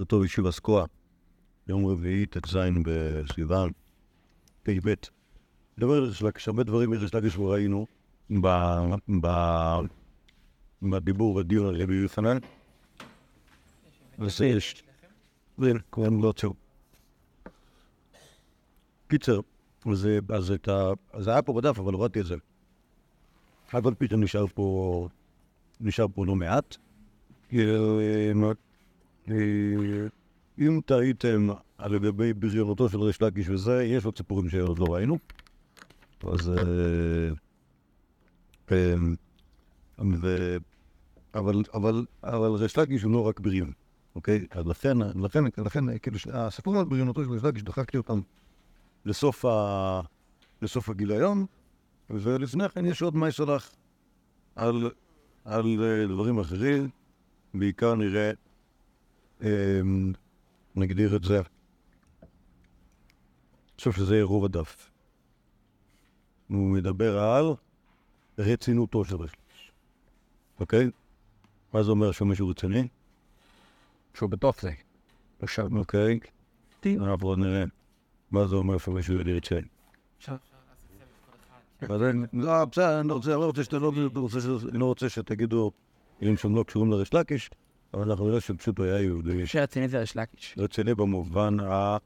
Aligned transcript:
אותו 0.00 0.24
ישיבה 0.24 0.50
סקואה, 0.52 0.84
יום 1.68 1.86
רביעי, 1.86 2.26
ט"ז 2.26 2.58
בסיוון, 2.84 3.70
פ"ב. 4.62 4.94
ריש 5.82 6.22
לקיש, 6.22 6.48
הרבה 6.48 6.62
דברים 6.62 6.90
מריש 6.90 7.14
לקיש 7.14 7.36
ראינו 7.38 7.86
ב- 8.42 8.94
ב- 9.20 9.80
בדיבור 10.82 11.34
בדיון 11.34 11.66
על 11.66 11.82
רבי 11.82 11.94
יוחנן. 11.94 12.38
וזה 14.18 14.46
יש. 14.46 14.82
לא 16.22 16.32
טוב. 16.36 16.54
קיצר, 19.08 19.40
אז, 19.86 20.52
זה 21.18 21.30
היה 21.30 21.42
פה 21.42 21.52
בדף, 21.52 21.78
אבל 21.78 21.92
הורדתי 21.92 22.20
את 22.20 22.26
זה. 22.26 22.34
אף 23.68 23.86
על 23.86 23.94
פי 23.94 24.06
שנשאר 24.08 24.46
פה, 24.54 25.08
לא 26.16 26.34
מעט. 26.34 26.76
אה, 29.30 29.36
אם 30.58 30.80
טעיתם 30.86 31.48
על 31.78 31.94
לגבי 31.94 32.32
בריונותו 32.32 32.88
של 32.88 33.00
ריש 33.00 33.22
לקיש 33.22 33.48
וזה, 33.48 33.84
יש 33.84 34.04
עוד 34.04 34.16
סיפורים 34.16 34.48
שעוד 34.48 34.78
לא 34.78 34.84
ראינו. 34.94 35.18
אז... 36.32 36.50
אה, 36.50 37.30
ו- 40.00 40.56
אבל, 41.34 42.52
ריש 42.56 42.78
לקיש 42.78 43.02
הוא 43.02 43.12
לא 43.12 43.26
רק 43.26 43.40
בריון, 43.40 43.72
אוקיי? 44.14 44.46
אז 44.50 44.66
לכן, 44.66 44.98
לכן, 44.98 45.44
לכן, 45.58 45.98
כאילו, 45.98 46.18
הסיפורים 46.32 46.80
על 46.80 46.86
בריונותו 46.86 47.24
של 47.24 47.30
ריש 47.30 47.44
לקיש, 47.44 47.62
דחקתי 47.62 47.96
אותם 47.96 48.20
לסוף, 49.04 49.44
ה... 49.44 50.00
לסוף 50.62 50.88
הגיליון, 50.88 51.46
ולפני 52.10 52.68
כן 52.68 52.86
יש 52.86 53.02
עוד 53.02 53.16
מייסלח 53.16 53.70
על, 54.56 54.90
על 55.44 55.64
אה, 55.82 56.06
דברים 56.06 56.38
אחרים, 56.38 56.88
בעיקר 57.54 57.94
נראה, 57.94 58.28
אה, 58.28 58.32
נגדיר 60.76 61.16
את 61.16 61.24
זה, 61.24 61.36
אני 61.36 61.44
חושב 63.78 63.92
שזה 63.92 64.14
יהיה 64.14 64.24
רוב 64.24 64.44
הדף. 64.44 64.90
הוא 66.48 66.70
מדבר 66.70 67.18
על 67.18 67.44
רצינותו 68.38 69.04
של 69.04 69.16
ריש 69.16 69.32
אוקיי? 70.60 70.90
מה 71.72 71.82
זה 71.82 71.90
אומר 71.90 72.12
שהוא 72.12 72.28
מישהו 72.28 72.48
רציני? 72.48 72.88
שהוא 74.14 74.30
בתוך 74.30 74.60
זה. 74.60 74.70
עכשיו, 75.42 75.76
אוקיי. 75.78 76.20
אנחנו 76.86 77.28
עוד 77.28 77.38
נראה 77.38 77.64
מה 78.30 78.46
זה 78.46 78.54
אומר 78.56 78.78
שהוא 78.78 78.94
מישהו 78.94 79.16
רציני. 79.36 79.60
אז 81.90 82.02
אני- 82.02 82.26
לא, 82.32 82.64
בסדר, 82.64 83.00
אני 83.00 83.08
לא 83.08 83.14
רוצה, 83.14 83.30
אני 83.30 83.38
לא 83.38 83.44
לא, 83.72 83.92
לא 84.14 84.20
רוצה 84.20 84.40
ש- 84.40 84.64
אני 84.70 84.78
לא 84.78 84.84
רוצה 84.84 85.08
שתגידו 85.08 85.72
מילים 86.20 86.36
שהם 86.36 86.56
לא 86.56 86.62
קשורים 86.62 86.90
לריש 86.90 87.14
לקיש, 87.14 87.50
אבל 87.94 88.10
אנחנו 88.10 88.28
נראה 88.28 88.40
שפשוט 88.40 88.78
הוא 88.78 88.86
היה 88.86 89.00
יהודי 89.00 89.46
שרציני 89.46 89.88
זה 89.88 90.00
ריש 90.00 90.16
לקיש. 90.16 90.54
רציני 90.58 90.94
במובן 90.94 91.60
ה... 91.60 91.96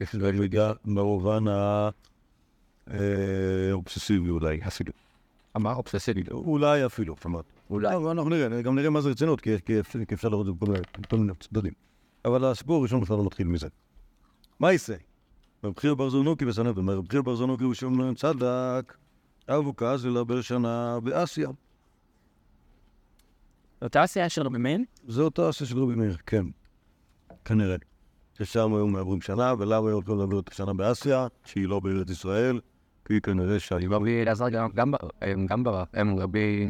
יש 0.00 0.14
לו 0.14 0.32
מידה, 0.32 0.72
במובן 0.84 1.48
ה... 1.48 1.88
אה, 2.90 2.98
אובססיבי 3.72 4.30
אולי, 4.30 4.60
אפילו. 4.66 4.92
אמר 5.56 5.74
אובססיבי. 5.74 6.22
אולי 6.30 6.86
אפילו, 6.86 7.14
זאת 7.16 7.24
אומרת. 7.24 7.44
אולי. 7.70 7.96
אבל 7.96 8.10
אנחנו 8.10 8.30
נראה, 8.30 8.62
גם 8.62 8.74
נראה 8.74 8.90
מה 8.90 9.00
זה 9.00 9.08
רצינות, 9.10 9.40
כי- 9.40 9.60
כי 9.64 9.80
אפשר- 9.80 10.04
כי 10.08 10.14
אפשר 10.14 10.28
לראות 10.28 10.46
את 10.48 10.52
זה 10.52 10.80
בכל 11.00 11.16
מיני- 11.18 11.34
צדדים. 11.40 11.72
אבל 12.24 12.44
הסיפור 12.44 12.76
הראשון 12.80 13.00
בכלל 13.00 13.16
לא 13.16 13.24
מתחיל 13.24 13.46
מזה. 13.46 13.68
מה 14.60 14.72
יישא? 14.72 14.94
רב 15.64 15.78
חייא 15.78 15.94
בר 15.94 16.10
זונוקי 16.10 16.44
בסנדרין, 16.44 16.88
רב 16.88 17.08
חייא 17.10 17.22
בר 17.22 17.34
זונוקי 17.36 17.64
הוא 17.64 17.74
שם 17.74 18.14
צדק, 18.14 18.96
אבוקה 19.48 19.96
אלא 20.04 20.24
בשנה 20.24 20.98
באסיה. 21.02 21.48
אותה 23.82 24.02
עשייה 24.02 24.28
שלו 24.28 24.50
במין? 24.50 24.84
זה 25.08 25.22
אותה 25.22 25.50
אסיה 25.50 25.66
של 25.66 25.78
רבי 25.78 25.94
מאיר, 25.94 26.16
כן. 26.26 26.44
כנראה. 27.44 27.76
ששם 28.34 28.74
היו 28.74 28.86
מעברים 28.86 29.20
שנה, 29.20 29.54
ולמה 29.58 29.88
היו 29.88 29.94
הולכים 29.94 30.18
לעבור 30.18 30.40
את 30.40 30.48
השנה 30.52 30.74
באסיה, 30.74 31.26
שהיא 31.44 31.68
לא 31.68 31.80
בארץ 31.80 32.10
ישראל, 32.10 32.60
כי 33.04 33.20
כנראה 33.20 33.60
שהיא... 33.60 33.88
רבי 33.90 34.22
אלעזר 34.22 34.48
גם- 34.48 34.68
גם 34.74 34.90
בר- 34.90 35.08
הם 35.22 35.46
גם 35.46 35.64
ברב, 35.64 35.86
הם 35.92 36.18
רבי... 36.18 36.68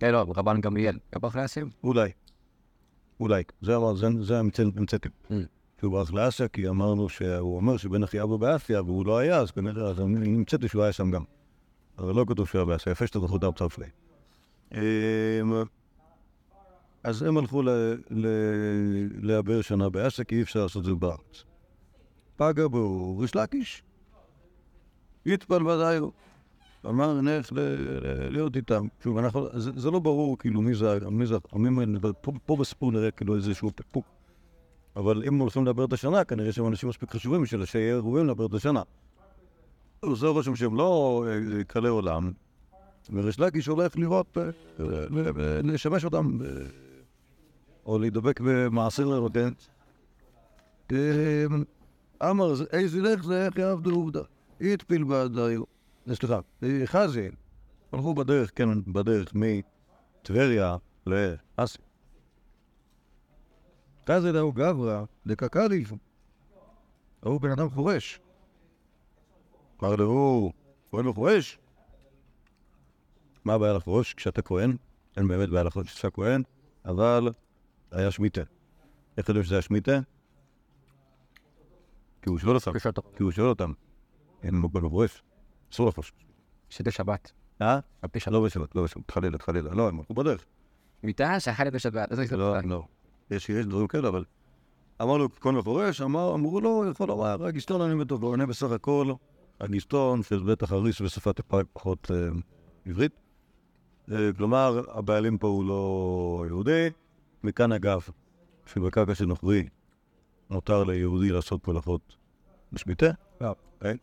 כן, 0.00 0.12
לא, 0.12 0.24
רבן 0.36 0.60
גמליאל. 0.60 0.98
גם 1.14 1.20
ברח? 1.20 1.36
אולי. 1.84 2.10
אולי. 3.20 3.42
זה 3.60 3.76
אמר, 3.76 3.94
זה, 3.94 4.08
זה 4.20 4.38
המצאתי. 4.38 5.08
Mm. 5.30 5.34
שהוא 5.80 5.92
ברח 5.92 6.12
לאסיה, 6.12 6.48
כי 6.48 6.68
אמרנו 6.68 7.08
שהוא 7.08 7.56
אומר 7.56 7.76
שבן 7.76 8.02
אחי 8.02 8.22
אבא 8.22 8.36
באסיה, 8.36 8.82
והוא 8.82 9.06
לא 9.06 9.18
היה, 9.18 9.36
אז 9.38 9.50
כנראה, 9.50 9.88
אז 9.90 10.00
אני 10.00 10.34
המצאתי 10.34 10.68
שהוא 10.68 10.82
היה 10.82 10.92
שם 10.92 11.10
גם. 11.10 11.22
אבל 11.98 12.14
לא 12.14 12.24
כתוב 12.28 12.48
שהוא 12.48 12.58
היה 12.58 12.66
באסיה, 12.66 12.90
יפה 12.90 13.06
שאתה 13.06 13.18
זוכר 13.18 13.36
את 13.36 13.42
האוצר 13.42 13.68
שלי. 13.68 13.86
אז 17.04 17.22
הם 17.22 17.36
הלכו 17.38 17.62
לעבר 19.22 19.60
שנה 19.62 19.84
כי 20.28 20.36
אי 20.36 20.42
אפשר 20.42 20.62
לעשות 20.62 20.80
את 20.80 20.84
זה 20.84 20.94
בארץ. 20.94 21.44
פגע 22.36 22.68
בו 22.68 23.18
ריש 23.18 23.36
לקיש, 23.36 23.82
יתפל 25.26 25.66
ודאיו. 25.66 26.08
אמר, 26.86 27.20
נלך 27.20 27.52
להיות 28.30 28.56
איתם. 28.56 28.86
שוב, 29.02 29.18
זה, 29.54 29.90
לא 29.90 29.98
ברור 29.98 30.38
כאילו 30.38 30.62
מי 30.62 30.74
זה, 30.74 30.98
מי 31.10 31.26
זה, 31.26 31.36
מי, 31.52 31.70
מי, 31.70 31.98
פה, 32.20 32.32
פה 32.46 32.56
בסיפור 32.56 32.92
נראה 32.92 33.10
כאילו 33.10 33.36
איזשהו 33.36 33.70
פקפוק. 33.74 34.04
אבל 34.96 35.22
אם 35.26 35.38
הולכים 35.38 35.64
לדבר 35.64 35.84
את 35.84 35.92
השנה, 35.92 36.24
כנראה 36.24 36.52
שהם 36.52 36.66
אנשים 36.66 36.88
מספיק 36.88 37.10
חשובים 37.10 37.42
בשביל 37.42 37.64
שיהיה 37.64 37.98
ראויים 37.98 38.26
לדבר 38.26 38.46
את 38.46 38.54
השנה. 38.54 38.82
עושה 40.00 40.26
רושם 40.26 40.56
שהם 40.56 40.76
לא 40.76 41.24
אה, 41.28 41.64
קלי 41.64 41.88
עולם, 41.88 42.32
וריש 43.12 43.40
לקיש 43.40 43.66
הולך 43.66 43.98
לראות, 43.98 44.38
אה, 44.38 44.50
לשמש 45.62 46.04
אותם, 46.04 46.38
אה, 46.44 46.48
או 47.86 47.98
להידבק 47.98 48.40
במעשה 48.40 49.02
לרוקן. 49.02 49.48
אמר, 52.22 52.54
זה- 52.54 52.64
איזה 52.72 53.00
לך 53.00 53.24
זה 53.24 53.46
איך 53.46 53.58
יעבדו 53.58 53.90
עובדה. 53.94 54.20
התפיל 54.60 55.04
בעדיו. 55.04 55.62
אה, 56.08 56.14
סליחה, 56.14 56.40
חזי, 56.84 57.28
הלכו 57.92 58.14
בדרך, 58.14 58.50
כן, 58.54 58.92
בדרך 58.92 59.32
מטבריה 59.34 60.76
לאסיה. 61.06 61.84
חזי 64.08 64.32
דאו 64.32 64.52
גברא 64.52 65.04
דקקלי. 65.26 65.84
הוא 67.24 67.40
בן 67.40 67.50
אדם 67.50 67.70
חורש. 67.70 68.20
אמר 69.82 69.96
לו, 69.96 70.52
כהן 70.90 71.06
וחורש? 71.06 71.58
מה 73.44 73.54
הבעיה 73.54 73.72
לחרוש 73.72 74.14
כשאתה 74.14 74.42
כהן? 74.42 74.76
אין 75.16 75.28
באמת 75.28 75.48
בעיה 75.48 75.64
לחרוש 75.64 75.86
כשאתה 75.86 76.10
כהן, 76.10 76.42
אבל 76.84 77.28
היה 77.92 78.10
שמיטה. 78.10 78.40
איך 79.16 79.28
יודעים 79.28 79.44
שזה 79.44 79.54
היה 79.54 79.62
שמיטה? 79.62 80.00
כי 82.22 82.30
הוא 82.30 82.38
שואל 82.38 82.54
אותם. 82.54 82.72
כי 83.16 83.22
הוא 83.22 83.32
שואל 83.32 83.48
אותם. 83.48 83.72
אין 84.42 84.54
מוגבל 84.54 84.84
וחורש. 84.84 85.22
אסור 85.72 85.88
לחרוש. 85.88 86.12
שזה 86.68 86.90
שבת. 86.90 87.32
אה? 87.62 87.78
לא 88.26 88.40
בשבת, 88.40 88.74
לא 88.74 88.84
בשבת, 88.84 89.10
חלילה, 89.10 89.38
חלילה. 89.38 89.74
לא, 89.74 89.88
הם 89.88 89.98
הלכו 89.98 90.14
בדרך. 90.14 90.44
מיטה 91.02 91.40
שאכל 91.40 91.68
את 91.68 91.72
בשבת. 91.72 92.08
לא, 92.30 92.60
לא. 92.64 92.84
יש 93.30 93.50
דברים 93.50 93.86
כאלה, 93.86 94.08
אבל... 94.08 94.24
אמר 95.02 95.16
לו 95.16 95.28
כהן 95.40 95.54
מפורש, 95.54 96.00
אמר, 96.00 96.34
אמרו 96.34 96.60
לו, 96.60 96.84
יכול 96.90 97.08
לומר, 97.08 97.46
הגיסטון 97.46 97.80
אני 97.80 98.04
בטובו, 98.04 98.26
עונה 98.26 98.46
בסך 98.46 98.70
הכל, 98.70 99.12
הגיסטון 99.60 100.22
של 100.22 100.42
בית 100.42 100.62
החריש 100.62 101.02
בשפת 101.02 101.40
אפרים 101.40 101.66
פחות 101.72 102.10
אה, 102.14 102.28
עברית. 102.86 103.12
אה, 104.12 104.30
כלומר, 104.36 104.80
הבעלים 104.88 105.38
פה 105.38 105.48
הוא 105.48 105.64
לא 105.64 106.44
יהודי, 106.46 106.88
מכאן 107.44 107.72
אגב, 107.72 108.00
שבקרקע 108.66 109.14
של 109.14 109.24
נוכרי 109.26 109.68
מותר 110.50 110.84
ליהודי 110.84 111.28
לעשות 111.28 111.68
מלאכות 111.68 112.16
בשמיטה. 112.72 113.10
לא. 113.40 113.54
כן? 113.80 113.96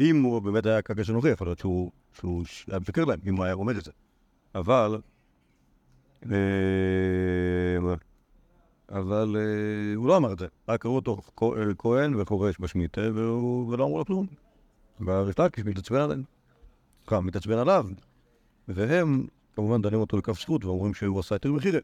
אם 0.00 0.22
הוא 0.22 0.42
באמת 0.42 0.66
היה 0.66 0.82
קרקע 0.82 1.04
של 1.04 1.12
נוכרי, 1.12 1.30
יכול 1.30 1.46
להיות 1.46 1.58
שהוא 2.12 2.44
היה 2.68 2.78
משקר 2.78 3.04
להם, 3.04 3.20
אם 3.26 3.36
הוא 3.36 3.44
היה 3.44 3.54
אומר 3.54 3.78
את 3.78 3.84
זה. 3.84 3.90
אבל 4.54 5.00
אה, 6.32 7.94
אבל 8.88 9.36
אה, 9.36 9.94
הוא 9.94 10.08
לא 10.08 10.16
אמר 10.16 10.32
את 10.32 10.38
זה, 10.38 10.46
רק 10.68 10.80
קראו 10.80 10.96
אותו 10.96 11.18
כהן 11.78 12.20
וחורש 12.20 12.56
בשמיטה, 12.60 13.00
ולא 13.00 13.84
אמרו 13.84 13.98
לו 13.98 14.04
כלום. 14.04 14.26
והריש 15.00 15.38
לקיש 15.38 15.64
מתעצבן 15.64 16.00
עליהם. 16.00 16.22
מתעצבן 17.12 17.58
עליו. 17.58 17.86
והם 18.68 19.26
כמובן 19.56 19.82
דנים 19.82 20.00
אותו 20.00 20.16
לכף 20.16 20.40
זכות 20.40 20.64
ואומרים 20.64 20.94
שהוא 20.94 21.20
עשה 21.20 21.34
יותר 21.34 21.52
מחירה, 21.52 21.78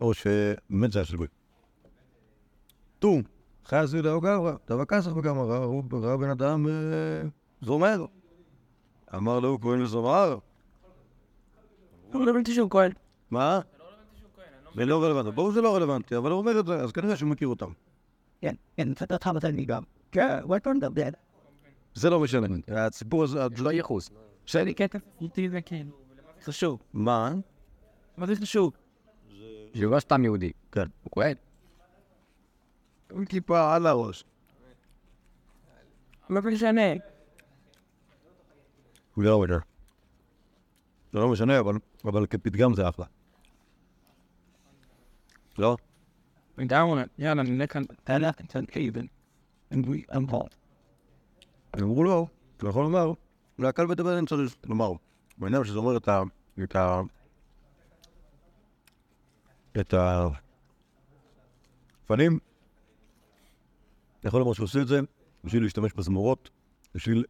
או 0.00 0.14
שבאמת 0.14 0.92
זה 0.92 0.98
היה 0.98 1.06
של 1.06 1.16
גוי. 1.16 1.26
טום, 2.98 3.22
חזי 3.66 4.02
לאו 4.02 4.20
גברא, 4.20 4.52
דבא 4.68 4.84
כסח 4.84 5.16
וגמרא, 5.16 5.56
הוא 5.56 5.84
ראה 5.92 6.16
בן 6.16 6.30
אדם 6.30 6.68
אה, 6.68 6.72
זומר. 7.60 8.04
אמר 9.14 9.40
לו 9.40 9.60
כהן 9.60 9.82
וזומר, 9.82 10.38
לא 12.14 12.30
הבנתי 12.30 12.54
שהוא 12.54 12.70
כהן. 12.70 12.92
מה? 13.30 13.60
זה 14.74 14.86
לא 14.86 15.04
רלוונטי, 15.04 15.30
ברור 15.30 15.50
שזה 15.50 15.60
לא 15.60 15.76
רלוונטי, 15.76 16.16
אבל 16.16 16.30
הוא 16.30 16.38
אומר 16.38 16.60
את 16.60 16.66
זה, 16.66 16.74
אז 16.74 16.92
כנראה 16.92 17.16
שהוא 17.16 17.28
מכיר 17.30 17.48
אותם. 17.48 17.70
כן, 18.40 18.54
כן, 18.76 18.94
קצת 18.94 19.12
אותך 19.12 19.30
בתלמי 19.34 19.64
גם. 19.64 19.82
כן, 20.12 20.38
הוא 20.42 20.58
כבר 20.58 20.72
מדבר. 20.72 21.08
זה 21.94 22.10
לא 22.10 22.20
משנה. 22.20 22.46
הסיפור 22.68 23.24
הזה... 23.24 23.46
לו 23.58 23.70
ייחוס. 23.70 24.10
שאני 24.46 24.74
כן, 24.74 24.86
זה 25.50 25.60
כאילו, 25.60 26.05
חשוב. 26.46 26.82
מה? 26.92 27.32
מה 28.16 28.26
זה 28.26 28.36
חשוב? 28.36 28.72
שהוא 29.74 29.92
לא 29.94 30.00
סתם 30.00 30.24
יהודי. 30.24 30.52
כן. 30.72 30.86
הוא 31.02 31.10
כהן. 31.12 31.34
עם 33.12 33.24
כיפה 33.24 33.74
על 33.74 33.86
הראש. 33.86 34.24
מה 36.28 36.40
משנה? 36.40 36.80
זה 39.16 39.22
לא 39.22 39.42
משנה. 39.42 39.58
זה 41.12 41.18
לא 41.18 41.28
משנה, 41.28 41.58
אבל, 42.04 42.26
כפתגם 42.26 42.74
זה 42.74 42.88
אחלה. 42.88 43.06
לא? 45.58 45.76
ודאונה, 46.58 47.04
יאללה, 47.18 47.42
נלך 47.42 47.72
כאן. 47.72 47.82
תעלה, 48.04 48.32
תתקייבן. 48.32 49.06
אמרו. 50.16 50.44
לו, 52.04 52.26
אתה 52.56 52.68
יכול 52.68 52.82
לומר, 52.82 53.12
להקל 53.58 53.86
בית 53.86 54.00
הבן 54.00 54.26
צריך 54.26 54.56
לומר. 54.64 54.92
בעניין 55.38 55.64
שזה 55.64 55.78
אומר 55.78 55.96
את 55.96 56.08
ה... 56.08 56.22
את 56.62 56.76
ה... 56.76 57.00
את 59.80 59.94
הפנים. 62.04 62.38
אתה 64.20 64.28
יכול 64.28 64.40
לומר 64.40 64.52
שעושה 64.52 64.82
את 64.82 64.88
זה 64.88 65.00
בשביל 65.44 65.62
להשתמש 65.62 65.92
בזמורות, 65.92 66.50
בשביל 66.94 67.24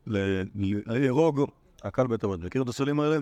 להרוג 0.86 1.40
הקל 1.82 2.06
בית 2.06 2.24
הבד. 2.24 2.44
מכיר 2.44 2.62
את 2.62 2.68
הסלים 2.68 3.00
האלה 3.00 3.16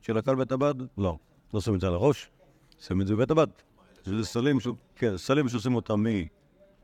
של 0.00 0.18
הקל 0.18 0.34
בית 0.34 0.52
הבד? 0.52 0.74
לא. 0.98 1.18
לא 1.54 1.60
שמים 1.60 1.76
את 1.76 1.80
זה 1.80 1.86
על 1.86 1.94
הראש, 1.94 2.30
שמים 2.78 3.00
את 3.00 3.06
זה 3.06 3.14
בבית 3.14 3.30
הבד. 3.30 3.46
זה 4.04 4.24
סלים, 4.24 4.60
ש... 4.60 4.68
כן, 4.96 5.16
סלים 5.16 5.48
שעושים 5.48 5.74
אותם 5.74 6.04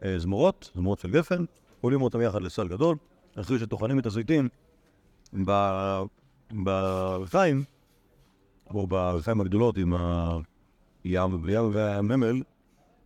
מזמורות, 0.02 0.70
זמורות 0.74 0.98
של 0.98 1.10
גפן, 1.10 1.44
עולים 1.80 2.02
אותם 2.02 2.20
יחד 2.20 2.42
לסל 2.42 2.68
גדול, 2.68 2.96
אחרי 3.40 3.58
שטוחנים 3.58 3.98
את 3.98 4.06
הזיתים 4.06 4.48
ב- 6.52 7.16
בריחיים, 7.18 7.64
או 8.70 8.86
בריחיים 8.86 9.40
הגדולות 9.40 9.78
עם 9.78 9.94
הים 9.94 11.48
ים 11.48 11.70
והממל, 11.72 12.42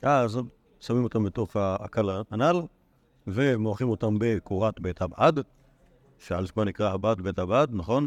אז 0.02 0.38
שמים 0.80 1.04
אותם 1.04 1.24
בתוך 1.24 1.56
הקל 1.56 2.10
הנ"ל, 2.30 2.62
ומורחים 3.26 3.88
אותם 3.88 4.16
בקורת 4.18 4.80
בית 4.80 5.02
הבד, 5.02 5.32
שעל 6.18 6.46
שמה 6.46 6.64
נקרא 6.64 6.92
הבד 6.92 7.20
בית 7.20 7.38
הבד, 7.38 7.68
נכון? 7.70 8.06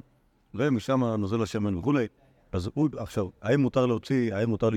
ומשם 0.54 1.04
נוזל 1.04 1.42
השמן 1.42 1.76
וכולי. 1.76 2.08
אז 2.52 2.70
הוא, 2.74 2.90
עכשיו, 2.98 3.28
האם 3.42 3.62
מותר 3.62 3.86
להוציא, 3.86 4.36
האם 4.36 4.50
מותר 4.50 4.70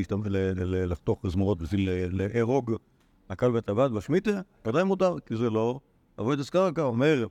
לחתוך 0.67 1.27
זמורות 1.27 1.59
בשביל 1.59 1.89
להרוג 2.13 2.73
הקל 3.31 3.51
בית 3.51 3.69
הבד 3.69 3.91
בשמיטה? 3.93 4.41
ודאי 4.67 4.85
מותר, 4.85 5.17
כי 5.27 5.37
זה 5.37 5.51
לא 5.51 5.81
אבוידס 6.21 6.51
קרקע, 6.51 6.83
אומר, 6.83 7.27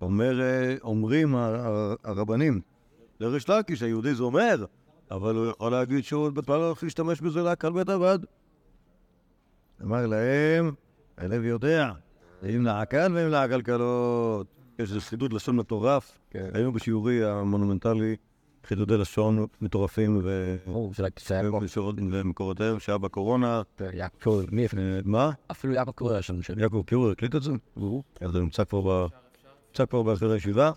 אומר, 0.00 0.40
אה, 0.40 0.76
אומרים 0.82 1.34
הרבנים 2.04 2.60
לריש 3.20 3.50
לקיש, 3.50 3.82
היהודי 3.82 4.14
זה 4.14 4.22
אומר, 4.22 4.64
אבל 5.10 5.36
הוא 5.36 5.46
יכול 5.46 5.72
להגיד 5.72 6.04
שהוא 6.04 6.30
בכלל 6.30 6.58
לא 6.58 6.66
הולך 6.66 6.82
להשתמש 6.82 7.20
בזה 7.20 7.42
להקל 7.42 7.72
בית 7.72 7.88
הבד. 7.88 8.18
אמר 9.82 10.06
להם, 10.06 10.74
הלב 11.16 11.44
יודע, 11.44 11.92
אם 12.42 12.62
לעקל 12.62 13.12
ואם 13.14 13.28
לעקלקלות. 13.28 14.46
יש 14.78 14.90
איזה 14.90 15.00
חידוד 15.00 15.32
לשון 15.32 15.56
מטורף. 15.56 16.18
כן. 16.30 16.48
היינו 16.54 16.72
בשיעורי 16.72 17.24
המונומנטלי, 17.24 18.16
חידודי 18.64 18.98
לשון 18.98 19.46
מטורפים 19.60 20.20
ו... 20.24 20.56
ברור, 20.66 20.92
ומקורותיהם, 22.12 22.80
שהיה 22.80 22.98
בקורונה. 22.98 23.62
יעקב, 23.92 24.42
מי? 24.50 24.64
אה, 24.64 24.68
מה? 25.04 25.30
אפילו 25.50 25.72
יעקב 25.72 25.90
קורא 25.90 26.20
שם 26.20 26.42
שם. 26.42 26.58
יעקב 26.58 26.82
קירור 26.86 27.10
הקליט 27.10 27.34
את 27.34 27.42
זה? 27.42 27.52
אז 28.20 28.32
זה 28.32 28.40
נמצא 28.40 28.64
כבר 28.64 29.06
ב... 29.06 29.08
נמצא 29.76 29.86
כבר 29.86 30.02
באחרי 30.02 30.32
הישיבה? 30.32 30.72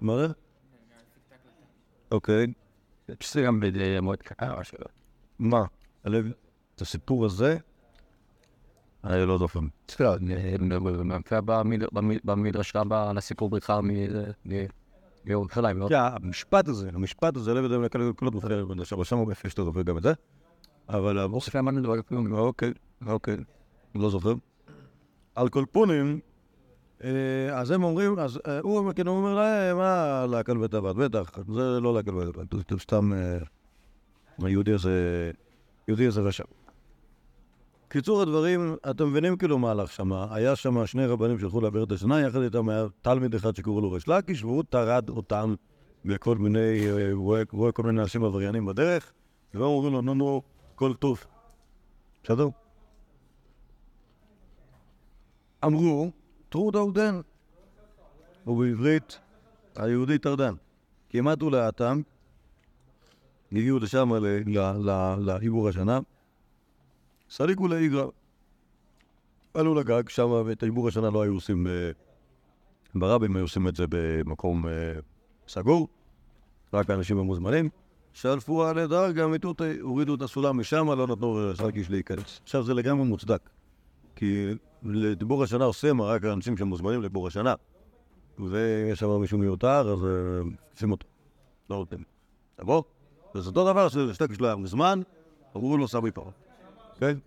מה 0.00 0.16
זה? 0.16 0.26
אוקיי. 2.10 2.46
שזה 3.20 3.42
גם 3.42 3.60
במועד 3.62 4.18
קטן 4.22 4.50
או 4.50 4.64
שלא. 4.64 4.86
מה? 5.38 5.64
את 6.74 6.80
הסיפור 6.80 7.24
הזה? 7.24 7.56
אני 9.04 9.26
לא 9.26 9.38
זוכר. 9.38 9.60
מופיע 9.86 11.40
במדרש 12.24 12.76
רבה 12.76 13.10
על 13.10 13.18
הסיפור 13.18 13.48
בריחה 13.48 13.80
מירושלים, 15.24 15.78
לא? 15.78 15.88
כן, 15.88 15.96
המשפט 15.98 16.68
הזה, 16.68 16.90
המשפט 16.94 17.36
הזה, 17.36 17.54
לב 17.54 17.64
ידיים 17.64 17.82
לקל 17.82 18.12
קולות 18.12 18.34
מופיע 18.34 18.64
במדרש, 18.64 18.92
אבל 18.92 19.04
שם 19.04 19.16
הוא 19.16 19.30
איפה 19.30 19.50
שאתה 19.50 19.64
זוכר 19.64 19.82
גם 19.82 19.98
את 19.98 20.02
זה. 20.02 20.12
אבל... 20.88 21.18
כלום. 22.08 22.32
אוקיי, 22.32 22.72
אוקיי. 23.06 23.36
לא 23.94 24.10
זוכר. 24.10 24.34
על 25.34 25.48
כל 25.48 25.64
פונים, 25.72 26.20
אה, 26.20 26.27
אז 27.52 27.70
הם 27.70 27.84
אומרים, 27.84 28.18
אז 28.18 28.38
אה, 28.46 28.60
הוא 28.62 28.92
כן, 28.92 29.06
הוא 29.06 29.16
אומר 29.16 29.34
להם, 29.34 29.76
מה 29.76 30.26
להקל 30.30 30.52
הבד? 30.64 30.74
בטח, 30.74 31.38
זה 31.54 31.80
לא 31.80 31.94
להקל 31.94 32.10
הבד, 32.10 32.54
זה 32.70 32.78
סתם, 32.78 33.12
אה, 33.12 33.38
היהודי 34.46 34.72
הזה, 34.72 35.30
יהודי 35.88 36.06
הזה 36.06 36.20
רשע. 36.20 36.44
קיצור 37.88 38.22
הדברים, 38.22 38.76
אתם 38.90 39.10
מבינים 39.10 39.36
כאילו 39.36 39.58
מה 39.58 39.70
הלך 39.70 39.92
שם? 39.92 40.12
היה 40.12 40.56
שם 40.56 40.86
שני 40.86 41.06
רבנים 41.06 41.38
שהלכו 41.38 41.60
לעבר 41.60 41.84
את 41.84 41.92
השנה, 41.92 42.20
יחד 42.20 42.42
איתם 42.42 42.68
היה 42.68 42.86
תלמיד 43.02 43.34
אחד 43.34 43.56
שקראו 43.56 43.80
לו 43.80 43.92
ריש 43.92 44.08
לקיש, 44.08 44.44
והוא 44.44 44.62
טרד 44.70 45.08
אותם 45.08 45.54
בכל 46.04 46.36
מיני, 46.36 46.90
אה, 46.90 47.12
הוא 47.12 47.36
רואה 47.52 47.72
כל 47.72 47.82
מיני 47.82 48.02
אנשים 48.02 48.24
עבריינים 48.24 48.66
בדרך, 48.66 49.12
והם 49.54 49.62
אומרים 49.62 49.92
לו, 49.92 50.02
נו 50.02 50.14
נו, 50.14 50.42
כל 50.74 50.94
טוב. 50.94 51.24
בסדר? 52.24 52.48
אמרו, 55.64 56.10
טרוד 56.48 56.76
אודן, 56.76 57.20
ובעברית 58.46 59.18
היהודי 59.76 60.18
טרדן. 60.18 60.54
כמעט 61.10 61.42
ולאטם, 61.42 62.00
הגיעו 63.52 63.78
לשם 63.78 64.10
לעיבור 65.20 65.68
השנה, 65.68 65.98
סליקו 67.30 67.68
לאיגרא. 67.68 68.06
עלו 69.54 69.74
לגג 69.74 70.08
שם, 70.08 70.30
ואת 70.46 70.62
העיבור 70.62 70.88
השנה 70.88 71.10
לא 71.10 71.22
היו 71.22 71.34
עושים 71.34 71.64
ב- 71.64 71.90
ברבים, 72.94 73.36
היו 73.36 73.44
עושים 73.44 73.68
את 73.68 73.76
זה 73.76 73.84
במקום 73.88 74.68
אה, 74.68 74.72
סגור, 75.48 75.88
רק 76.72 76.90
האנשים 76.90 77.18
המוזמנים. 77.18 77.68
שלפו 78.12 78.64
על 78.64 78.86
דרגה 78.86 79.26
מיטוטי, 79.26 79.78
הורידו 79.80 80.14
את 80.14 80.22
הסולם 80.22 80.60
משם, 80.60 80.90
לא 80.90 81.06
נתנו 81.06 81.50
לסלקיש 81.50 81.90
להיכנס. 81.90 82.40
עכשיו 82.42 82.62
זה 82.62 82.74
לגמרי 82.74 83.04
מוצדק, 83.04 83.50
כי 84.18 84.46
לדיבור 84.82 85.42
השנה 85.42 85.64
עושים 85.64 86.02
רק 86.02 86.24
האנשים 86.24 86.56
שמוזמנים 86.56 87.00
לדיבור 87.00 87.26
השנה. 87.26 87.54
ויש 88.38 88.98
שם 88.98 89.20
מישהו 89.20 89.38
מיותר, 89.38 89.92
אז 89.92 90.04
אה, 90.04 90.40
שים 90.74 90.90
אותו. 90.90 91.06
לא 91.70 91.76
נותנים. 91.76 92.02
תבוא. 92.56 92.82
וזה 93.34 93.48
אותו 93.48 93.72
דבר 93.72 93.88
ששטקיש 93.88 94.40
לא 94.40 94.46
היה 94.46 94.56
מזמן, 94.56 95.00
אמרו 95.56 95.76
לו 95.76 95.88
סמי 95.88 96.10
פה. 96.10 96.30
כן? 96.98 97.18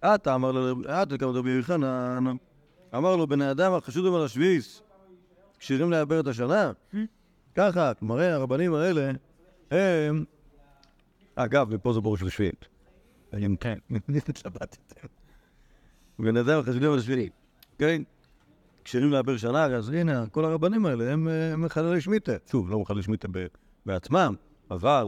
עתה 0.00 0.34
אמר 0.34 0.52
לו, 0.52 0.88
עתה 0.88 1.18
כמה 1.18 1.30
רבי 1.30 1.50
יוחנן, 1.50 2.24
אמר 2.94 3.16
לו, 3.16 3.26
בני 3.26 3.50
אדם 3.50 3.72
החשודים 3.72 4.14
על 4.14 4.24
השביעיס, 4.24 4.82
כשירים 5.58 5.90
לעבר 5.90 6.20
את 6.20 6.26
השנה? 6.26 6.72
ככה, 7.54 7.92
מראה 8.02 8.34
הרבנים 8.34 8.74
האלה, 8.74 9.10
הם... 9.70 10.24
אגב, 11.34 11.74
מפה 11.74 11.92
זה 11.92 12.00
בור 12.00 12.16
של 12.16 12.28
שביעית. 12.28 12.71
אם 13.38 13.56
כן, 13.56 13.78
התלבטתם. 14.28 15.06
בן 16.18 16.36
אדם 16.36 16.58
החשודים 16.58 16.92
על 16.92 16.98
השביעית, 16.98 17.32
כן? 17.78 18.02
כשירים 18.84 19.10
לעבר 19.10 19.36
שנה, 19.36 19.64
אז 19.64 19.88
הנה, 19.88 20.26
כל 20.26 20.44
הרבנים 20.44 20.86
האלה 20.86 21.12
הם 21.12 21.28
אה, 21.28 21.56
מחללי 21.56 22.00
שמיטה. 22.00 22.32
שוב, 22.50 22.70
לא 22.70 22.78
מחללי 22.80 23.02
שמיטה 23.02 23.28
ב- 23.32 23.46
בעצמם, 23.86 24.34
אבל 24.70 25.06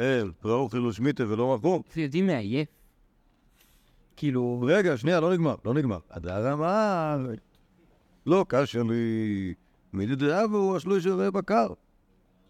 הם 0.00 0.32
ראו 0.44 0.68
חילול 0.68 0.92
שמיטה 0.92 1.24
ולא 1.28 1.54
מכרו. 1.54 1.82
אתם 1.88 2.00
יודעים 2.00 2.26
מה 2.26 2.32
יהיה? 2.32 2.64
כאילו, 4.16 4.64
רגע, 4.66 4.96
שנייה, 4.96 5.20
לא 5.20 5.32
נגמר, 5.32 5.54
לא 5.64 5.74
נגמר. 5.74 5.98
הדר 6.10 6.52
אמר, 6.52 7.26
לא 8.26 8.44
קשה 8.48 8.82
לי, 8.82 9.54
מידי 9.92 10.16
דאבו, 10.16 10.76
השלוי 10.76 11.00
של 11.00 11.12
רעי 11.12 11.30
בקר. 11.30 11.66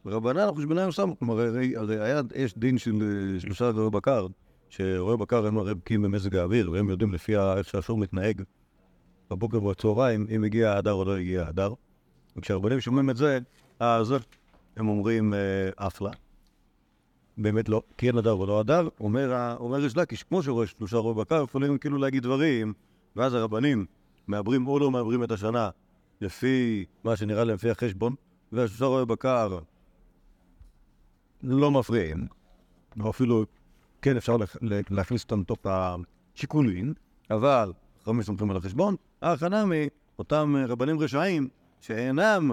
רבנן 0.06 0.48
חושבנן 0.54 0.90
סם, 0.90 1.14
כלומר, 1.14 1.40
הרי, 1.40 1.76
הרי 1.76 2.00
היה, 2.00 2.20
יש 2.34 2.58
דין 2.58 2.78
של 2.78 2.94
אה, 3.02 3.40
שלושה 3.40 3.70
רועי 3.70 3.90
בקר, 3.90 4.26
שרועי 4.70 5.16
בקר 5.16 5.46
הם 5.46 5.58
הרי 5.58 5.74
בקיאים 5.74 6.02
במזג 6.02 6.36
האוויר, 6.36 6.70
והם 6.70 6.88
יודעים 6.88 7.12
לפי 7.12 7.36
איך 7.36 7.68
שהשור 7.68 7.98
מתנהג 7.98 8.42
בבוקר 9.30 9.64
ובצהריים, 9.64 10.26
אם 10.34 10.44
הגיע 10.44 10.70
ההדר 10.70 10.92
או 10.92 11.04
לא 11.04 11.16
הגיע 11.16 11.42
ההדר. 11.42 11.74
וכשהרבנים 12.36 12.80
שומעים 12.80 13.10
את 13.10 13.16
זה, 13.16 13.38
אז 13.80 14.14
הם 14.76 14.88
אומרים 14.88 15.34
אה, 15.34 15.86
אפלה. 15.86 16.10
באמת 17.36 17.68
לא, 17.68 17.82
כי 17.98 18.06
אין 18.06 18.18
הדר 18.18 18.38
ולא 18.38 18.60
הדר, 18.60 18.88
אומר, 19.00 19.56
אומר 19.56 19.78
ריש 19.78 19.96
לקיש, 19.96 20.22
כמו 20.22 20.42
שרואה 20.42 20.66
שלושה 20.66 20.96
רועי 20.96 21.14
בקר, 21.14 21.44
יכולים 21.44 21.78
כאילו 21.78 21.98
להגיד 21.98 22.22
דברים, 22.22 22.72
ואז 23.16 23.34
הרבנים 23.34 23.86
מעברים 24.26 24.66
או 24.66 24.78
לא 24.78 24.90
מעברים 24.90 25.24
את 25.24 25.30
השנה 25.30 25.70
לפי 26.20 26.84
מה 27.04 27.16
שנראה 27.16 27.44
להם 27.44 27.54
לפי 27.54 27.70
החשבון, 27.70 28.14
והשלושה 28.52 28.84
רועי 28.84 29.06
בקר 29.06 29.58
לא 31.42 31.70
מפריעים, 31.70 32.26
או 33.00 33.10
אפילו 33.10 33.44
כן 34.02 34.16
אפשר 34.16 34.36
להכ- 34.36 34.58
לה- 34.62 34.80
להכניס 34.90 35.22
אותם 35.22 35.40
לתוך 35.40 35.58
השיקולים, 35.64 36.94
אבל 37.30 37.72
חכמים 38.02 38.22
סומכים 38.22 38.50
על 38.50 38.56
החשבון, 38.56 38.96
ההכנה 39.22 39.64
מאותם 39.66 40.56
רבנים 40.68 40.98
רשעים 41.00 41.48
שאינם 41.80 42.50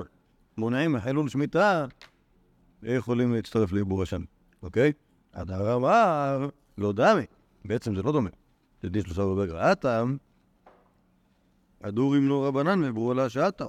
מונעים 0.58 0.94
מחילול 0.94 1.30
שמיטה, 1.30 1.86
יכולים 2.84 3.34
להצטרף 3.34 3.72
לעיבור 3.72 4.04
השם, 4.04 4.22
אוקיי? 4.64 4.92
הדר 5.34 5.76
אמר 5.76 6.50
לא 6.78 6.94
דמי. 6.94 7.26
בעצם 7.66 7.96
זה 7.96 8.04
לא 8.04 8.12
דומה. 8.12 8.30
תדעי 8.80 9.02
שלושה 9.02 9.22
בבגר 9.26 9.58
הטעם, 9.58 10.18
הדורים 11.84 12.28
לא 12.30 12.48
רבנן 12.48 12.84
ועברו 12.84 13.12
על 13.12 13.20
השעתה. 13.20 13.66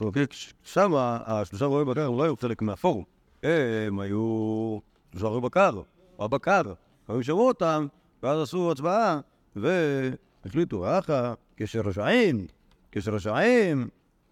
אוקיי, 0.00 0.26
שם 0.62 0.92
השלושה 0.96 1.64
רועי 1.64 1.84
בקר 1.84 2.10
לא 2.10 2.22
היו 2.22 2.36
חלק 2.36 2.62
מהפורום. 2.62 3.04
הם 3.42 4.00
היו 4.00 4.78
שלושה 5.10 5.26
רועי 5.26 5.40
בקר, 5.40 5.80
הבקר. 6.24 6.62
היו 7.08 7.24
שמעו 7.24 7.48
אותם, 7.48 7.86
ואז 8.22 8.42
עשו 8.42 8.72
הצבעה, 8.72 9.20
והחליטו, 9.56 10.98
אחא, 10.98 11.34
קשר 11.56 11.80
רשעים, 11.80 12.46
קשר 12.90 13.14
רשעים, 13.14 13.88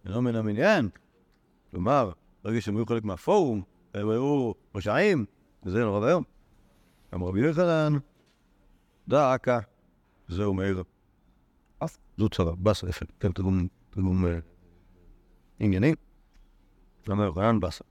אינו 0.07 0.23
מן 0.23 0.35
המניין. 0.35 0.89
כלומר, 1.71 2.11
ברגע 2.45 2.61
שהם 2.61 2.77
היו 2.77 2.87
חלק 2.87 3.05
מהפורום, 3.05 3.63
הם 3.95 4.09
היו 4.09 4.53
רשעים, 4.75 5.25
וזה 5.63 5.85
נורא 5.85 5.99
ואיום. 5.99 6.25
אמר 7.15 7.29
רבי 7.29 7.41
יוחנן, 7.41 7.93
דא 9.09 9.33
עקא, 9.33 9.59
זהו 10.29 10.55
מאיר. 10.55 10.83
זו 12.19 12.29
צרה, 12.29 12.55
באסה, 12.57 12.89
יפה, 12.89 13.05
כן, 13.21 13.33
תרגום, 13.33 13.67
תרגום 13.91 14.27
אה, 14.27 14.39
ענייני. 15.61 15.95
למה 17.09 17.25
יוחנן 17.25 17.61
באסה? 17.61 17.85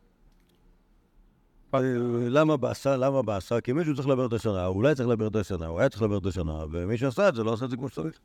אה, 1.78 2.30
למה 2.30 2.58
באסה? 2.58 2.98
למה 2.98 3.22
באסה? 3.22 3.62
כי 3.62 3.74
מישהו 3.74 3.96
צריך 3.96 4.08
לדבר 4.08 4.26
את 4.26 4.34
השנה, 4.34 4.68
אולי 4.68 4.96
צריך 4.96 5.10
לדבר 5.10 5.28
את 5.28 5.36
השנה, 5.36 5.66
הוא 5.66 5.80
היה 5.80 5.90
צריך 5.90 6.02
לדבר 6.02 6.18
את 6.18 6.26
השנה, 6.26 6.66
ומי 6.72 6.98
שעשה 6.98 7.30
את 7.30 7.36
זה 7.36 7.44
לא 7.44 7.54
עשה 7.54 7.66
את 7.66 7.70
זה 7.70 7.78
כמו 7.78 7.90
שצריך. 7.90 8.20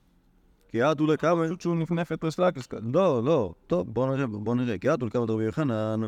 כי 0.68 0.82
עד 0.82 1.00
אולי 1.00 1.18
כמה... 1.18 1.44
פשוט 1.44 1.60
שהוא 1.60 1.76
נפנף 1.76 2.12
את 2.12 2.24
רסלקס 2.24 2.66
כזה. 2.66 2.86
לא, 2.92 3.24
לא, 3.24 3.54
טוב, 3.66 3.94
בוא 3.94 4.16
נראה, 4.16 4.26
בוא 4.26 4.54
נראה. 4.54 4.78
כי 4.78 4.88
עד 4.88 5.02
אולי 5.02 5.12
כמה 5.12 5.24
רבי 5.28 5.44
יוחנן, 5.44 6.00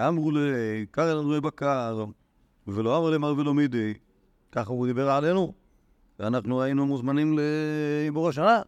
אמרו 0.00 0.30
לי, 0.30 0.40
קרא 0.90 1.14
לנו 1.14 1.40
בקר, 1.42 2.04
ולא 2.66 2.98
אמר 2.98 3.10
למר 3.10 3.34
ולא 3.38 3.54
מידי, 3.54 3.94
ככה 4.52 4.70
הוא 4.70 4.86
דיבר 4.86 5.10
עלינו, 5.10 5.52
ואנחנו 6.18 6.62
היינו 6.62 6.86
מוזמנים 6.86 7.38
לעיבור 7.38 8.28
השנה. 8.28 8.62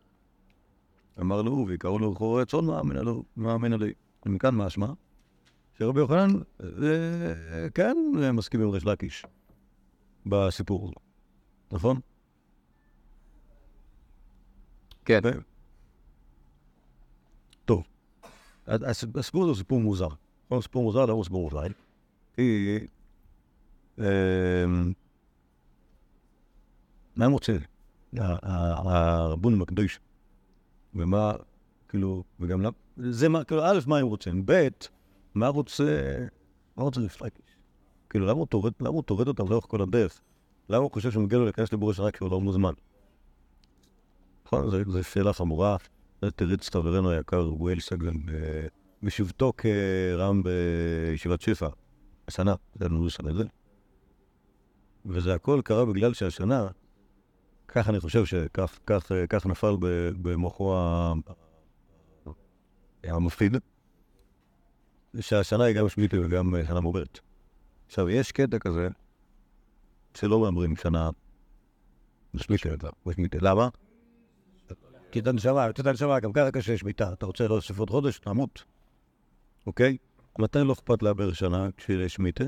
אמר 1.21 1.43
לו, 1.43 1.65
ויקראו 1.69 1.99
לו 1.99 2.15
חורי 2.15 2.47
צאן 2.47 2.65
מאמין 3.37 3.73
עלי. 3.73 3.93
מכאן 4.27 4.55
משמע, 4.55 4.87
שרבי 5.83 6.01
יוחנן, 6.01 6.31
כן, 7.75 7.97
מסכים 8.33 8.61
עם 8.61 8.71
ריש 8.71 8.85
לקיש 8.87 9.25
בסיפור 10.27 10.85
הזה, 10.85 10.95
נכון? 11.73 12.01
כן. 15.05 15.21
ו- 15.25 15.29
טוב, 17.65 17.83
הס- 18.67 19.05
הסיפור 19.15 19.43
הזה 19.43 19.49
הוא 19.51 19.57
סיפור 19.57 19.81
מוזר. 19.81 20.09
הוא 20.49 20.63
סיפור 20.63 20.83
מוזר, 20.83 21.03
למה 21.05 21.13
הוא 21.13 21.25
סיפור 21.25 21.51
מוזר? 21.51 21.67
כי... 22.37 22.79
אמ, 23.99 24.05
מה 27.17 27.25
הם 27.25 27.33
רוצים? 27.33 27.57
הרבון 28.17 29.63
הקדוש. 29.63 30.01
ומה, 30.95 31.33
כאילו, 31.89 32.25
וגם 32.41 32.61
למה, 32.61 32.71
זה 32.97 33.29
מה, 33.29 33.45
כאילו, 33.45 33.63
א', 33.65 33.79
מה 33.87 33.99
הם 33.99 34.07
רוצים? 34.07 34.43
ב', 34.47 34.69
מה 35.35 35.49
רוצה, 35.49 36.17
מה 36.77 36.83
רוצה 36.83 37.01
רפלקיש? 37.01 37.57
כאילו, 38.11 38.27
למה 38.27 38.39
הוא 38.89 39.03
טורד, 39.03 39.29
אותם 39.29 39.49
לאורך 39.51 39.65
כל 39.65 39.83
הדרך? 39.83 40.21
למה 40.69 40.83
הוא 40.83 40.91
חושב 40.91 41.11
שהוא 41.11 41.25
מגיע 41.25 41.39
לו 41.39 41.45
להיכנס 41.45 41.73
לבור 41.73 41.91
השנה 41.91 42.11
כי 42.11 42.25
הוא 42.25 42.31
לא 42.31 42.41
מוזמן? 42.41 42.73
נכון, 44.47 44.71
זו- 44.71 45.05
שאלה 45.05 45.33
חמורה. 45.33 45.77
זה 46.23 46.31
תריץ 46.31 46.69
חברנו 46.69 47.11
היקר 47.11 47.41
רואל 47.41 47.81
סגלן 47.81 48.27
ב- 48.27 48.67
בשבתו 49.03 49.53
כרם 49.57 50.43
בישיבת 50.43 51.41
שפע, 51.41 51.69
השנה, 52.29 52.55
זה 52.75 52.89
לנו 52.89 53.07
לשנה 53.07 53.31
את 53.31 53.37
זה. 53.37 53.45
וזה 55.07 55.35
הכל 55.35 55.61
קרה 55.65 55.85
בגלל 55.85 56.15
שהשנה, 56.15 56.67
כך 57.69 57.89
אני 57.89 58.01
חושב 58.01 58.25
שכך 58.25 58.79
כך, 58.87 59.13
כך 59.29 59.47
נפל 59.47 59.77
במוחו 60.23 60.77
המפחיד, 63.05 63.57
שהשנה 65.21 65.65
היא 65.65 65.77
גם 65.77 65.89
שמינית 65.89 66.15
וגם 66.15 66.55
שנה 66.67 66.81
מעוברת. 66.81 67.21
עכשיו, 67.87 68.11
יש 68.11 68.33
קטע 68.33 68.59
כזה 68.59 68.89
שלא 70.15 70.41
מאמרים 70.41 70.77
שנה 70.77 71.11
בשמיטה. 72.35 73.39
למה? 73.41 73.69
כי 75.13 75.19
אתה 75.19 75.33
נשמה, 75.33 75.71
אתה 75.71 75.93
נשמה, 75.93 76.21
גם 76.21 76.33
ככה 76.33 76.51
קשה 76.51 76.79
שמיטה. 76.79 77.13
אתה 77.13 77.27
רוצה 77.27 77.49
להוסיף 77.49 77.79
עוד 77.79 77.91
חודש, 77.91 78.19
תמות. 78.19 78.65
אוקיי? 79.67 79.97
מתי 80.39 80.59
לא 80.59 80.73
אכפת 80.73 81.03
לאבר 81.03 81.33
שנה 81.33 81.69
כשיש 81.77 82.15
שמיטה? 82.15 82.45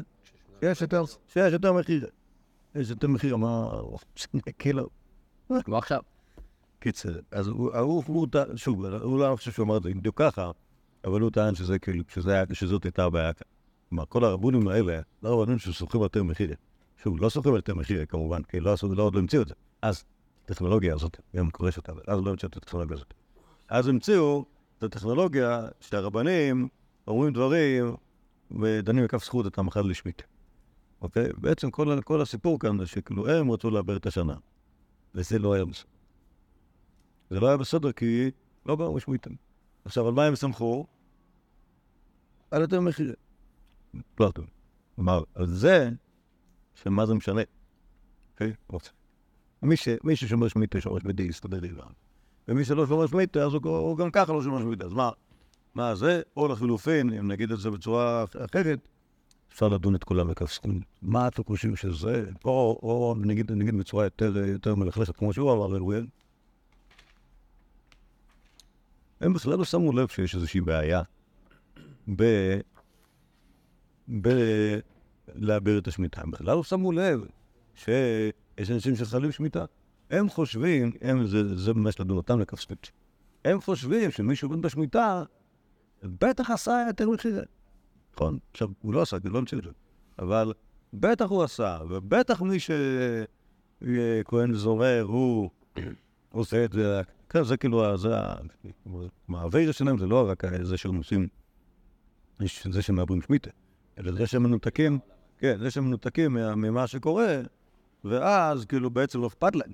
שיש 0.61 0.80
יותר, 0.80 1.04
שיש 1.28 1.52
יותר 1.52 1.73
מחיר. 1.73 2.06
יש 2.75 2.90
יותר 2.90 3.09
מחיר, 3.09 3.37
מה... 3.37 3.71
כאילו... 4.59 4.88
כמו 5.64 5.76
עכשיו. 5.76 6.00
קיצר, 6.78 7.18
אז 7.30 7.49
הוא, 7.49 8.26
שוב, 8.56 8.85
הוא 8.85 9.18
לא 9.18 9.37
חושב 9.37 9.52
שהוא 9.52 9.64
אמר 9.64 9.76
את 9.76 9.83
זה 9.83 9.90
בדיוק 9.90 10.18
ככה, 10.18 10.50
אבל 11.04 11.20
הוא 11.20 11.30
טען 11.30 11.54
שזה 11.54 11.78
כאילו, 11.78 12.04
שזה 12.08 12.42
שזאת 12.52 12.84
הייתה 12.84 13.04
הבעיה. 13.04 13.32
כלומר, 13.88 14.04
כל 14.08 14.25
הרבונים 14.25 14.68
האלה, 14.68 15.00
לא 15.23 15.28
הרבנים 15.28 15.58
שסוחרים 15.58 16.02
על 16.02 16.06
יותר 16.06 16.23
מחיר. 16.23 16.54
שוב, 17.02 17.23
לא 17.23 17.28
סוחרים 17.28 17.54
על 17.54 17.58
יותר 17.58 17.75
מחיר 17.75 18.04
כמובן, 18.04 18.42
כי 18.42 18.61
לא 18.61 18.73
עשו, 18.73 18.94
לא 18.94 19.02
עוד 19.02 19.14
לא 19.14 19.20
המציאו 19.20 19.42
את 19.42 19.49
זה. 19.49 19.54
אז, 19.82 20.04
הטכנולוגיה 20.44 20.94
הזאת, 20.94 21.20
גם 21.37 21.50
קורש 21.50 21.76
אותה, 21.76 21.92
אז 22.06 22.20
לא 22.25 22.30
המציאו 22.30 22.49
את 22.50 22.56
הטכנולוגיה 22.56 22.96
הזאת. 22.96 23.14
אז 23.68 23.88
המציאו 23.88 24.44
את 24.78 24.82
הטכנולוגיה 24.82 25.68
שהרבנים 25.80 26.68
אומרים 27.06 27.32
דברים 27.32 27.94
ודנים 28.61 29.04
בכף 29.04 29.25
זכות 29.25 29.46
את 29.46 29.58
המחל 29.58 29.80
לשמית. 29.80 30.23
אוקיי? 31.02 31.28
בעצם 31.37 31.70
כל, 31.70 32.00
כל 32.04 32.20
הסיפור 32.23 32.58
כאן 32.58 32.78
זה 32.78 32.87
שכאילו 32.87 33.28
הם 33.28 33.50
רצו 33.50 33.70
לעבר 33.70 33.96
את 33.96 34.06
השנה, 34.06 34.34
וזה 35.14 35.38
לא 35.38 35.52
היה 35.52 35.64
בסדר. 35.64 35.88
זה 37.30 37.40
לא 37.40 37.46
היה 37.46 37.56
בסדר 37.56 37.92
כי 37.92 38.30
לא 38.66 38.76
באו 38.76 38.94
משמיטם. 38.94 39.30
עכשיו, 39.84 40.08
על 40.08 40.14
מה 40.14 40.25
הם 40.25 40.37
סמכו? 40.37 40.87
על 42.54 42.61
יותר 42.61 42.80
מחיר. 42.80 43.14
לא 44.20 44.30
טוב. 44.30 44.44
כלומר, 44.94 45.23
על 45.34 45.46
זה, 45.46 45.90
שמה 46.75 47.06
זה 47.06 47.14
משנה. 47.14 47.42
אוקיי? 48.32 48.52
מי, 50.04 50.16
ששומר 50.16 50.49
שמיטה, 50.49 50.80
שומר 50.80 50.99
שמיטה, 50.99 51.23
יסתדר 51.23 51.66
גם. 51.66 51.88
ומי 52.49 52.64
שלא 52.64 52.87
שומר 52.87 53.06
שמיטה, 53.06 53.44
אז 53.44 53.54
הוא, 53.54 53.99
גם 53.99 54.11
ככה 54.11 54.32
לא 54.32 54.42
שומר 54.42 54.61
שמיטה. 54.61 54.84
אז 54.84 54.92
מה? 54.92 55.11
מה 55.75 55.94
זה? 55.94 56.23
או 56.37 56.49
לחילופין, 56.49 57.12
אם 57.12 57.28
נגיד 57.28 57.52
את 57.52 57.61
זה 57.61 57.70
בצורה 57.70 58.25
אחרת, 58.44 58.88
אפשר 59.52 59.68
לדון 59.68 59.94
את 59.94 60.04
כולם 60.04 60.28
בכף 60.28 60.52
זכות. 60.52 60.70
מה 61.02 61.28
אתם 61.28 61.44
חושבים 61.44 61.76
שזה? 61.76 62.25
או, 62.44 63.14
נגיד, 63.18 63.78
בצורה 63.78 64.04
יותר, 64.04 64.37
יותר 64.37 64.75
מלכלכת, 64.75 65.16
כמו 65.16 65.32
שהוא 65.32 65.52
אמר 65.52 65.66
לאלואל. 65.66 66.06
הם 69.20 69.32
בכלל 69.32 69.58
לא 69.58 69.64
שמו 69.64 69.92
לב 69.92 70.08
שיש 70.08 70.34
איזושהי 70.34 70.61
בעיה 70.61 71.02
ב... 72.08 72.23
ב... 74.20 74.28
לעבר 75.34 75.78
את 75.78 75.88
השמיטה. 75.88 76.23
בכלל 76.30 76.56
לא 76.56 76.64
שמו 76.64 76.92
לב 76.92 77.25
שיש 77.75 78.70
אנשים 78.70 78.96
שחלים 78.96 79.32
שמיטה. 79.32 79.64
הם 80.11 80.28
חושבים, 80.28 80.92
הם, 81.00 81.26
זה, 81.26 81.56
זה 81.56 81.75
ממש 81.75 82.00
לדון 82.00 82.16
אותם 82.16 82.38
זכות. 82.56 82.90
הם 83.44 83.61
חושבים 83.61 84.11
שמי 84.11 84.37
שעובד 84.37 84.62
בשמיטה, 84.62 85.23
בטח 86.02 86.50
עשה 86.50 86.84
יותר 86.88 87.11
מחיר. 87.11 87.44
נכון? 88.14 88.38
עכשיו, 88.50 88.68
הוא 88.82 88.94
לא 88.94 89.02
עשה, 89.02 89.16
הוא 89.23 89.32
לא 89.32 89.38
המציא 89.38 89.58
את 89.58 89.64
זה. 89.64 89.70
אבל 90.18 90.52
בטח 90.92 91.25
הוא 91.30 91.42
עשה, 91.42 91.78
ובטח 91.88 92.42
מי 92.42 92.56
שכהן 92.61 94.54
זומר, 94.54 95.02
הוא 95.08 95.50
עושה 96.30 96.64
את 96.64 96.73
זה. 96.73 97.00
זה 97.42 97.56
כאילו, 97.56 97.96
זה 97.96 98.18
ה... 98.18 98.34
מהאוויר 99.28 99.73
שלהם 99.73 99.99
זה 99.99 100.06
לא 100.06 100.28
רק 100.30 100.42
זה 100.62 100.76
שהם 100.76 100.96
עושים, 100.96 101.28
זה 102.70 102.82
שהם 102.82 102.96
מעברים 102.96 103.22
שמיטה, 103.22 103.50
אלא 103.98 104.12
זה 104.12 104.26
שהם 104.26 104.42
מנותקים, 104.42 104.98
כן, 105.38 105.58
זה 105.58 105.70
שהם 105.70 105.84
מנותקים 105.84 106.34
מה- 106.34 106.54
ממה 106.54 106.86
שקורה, 106.86 107.40
ואז 108.04 108.64
כאילו 108.64 108.90
בעצם 108.90 109.20
לא 109.20 109.26
אכפת 109.26 109.56
להם. 109.56 109.72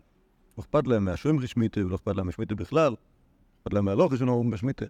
לא 0.58 0.62
אכפת 0.62 0.86
להם 0.86 1.04
מהשוים 1.04 1.40
רשמיתה, 1.40 1.80
ולא 1.86 1.94
אכפת 1.96 2.16
להם 2.16 2.28
משמיתה 2.28 2.54
בכלל, 2.54 2.94
אכפת 3.60 3.72
להם 3.74 3.88
ראשון 3.88 4.50
בשמיתה. 4.50 4.84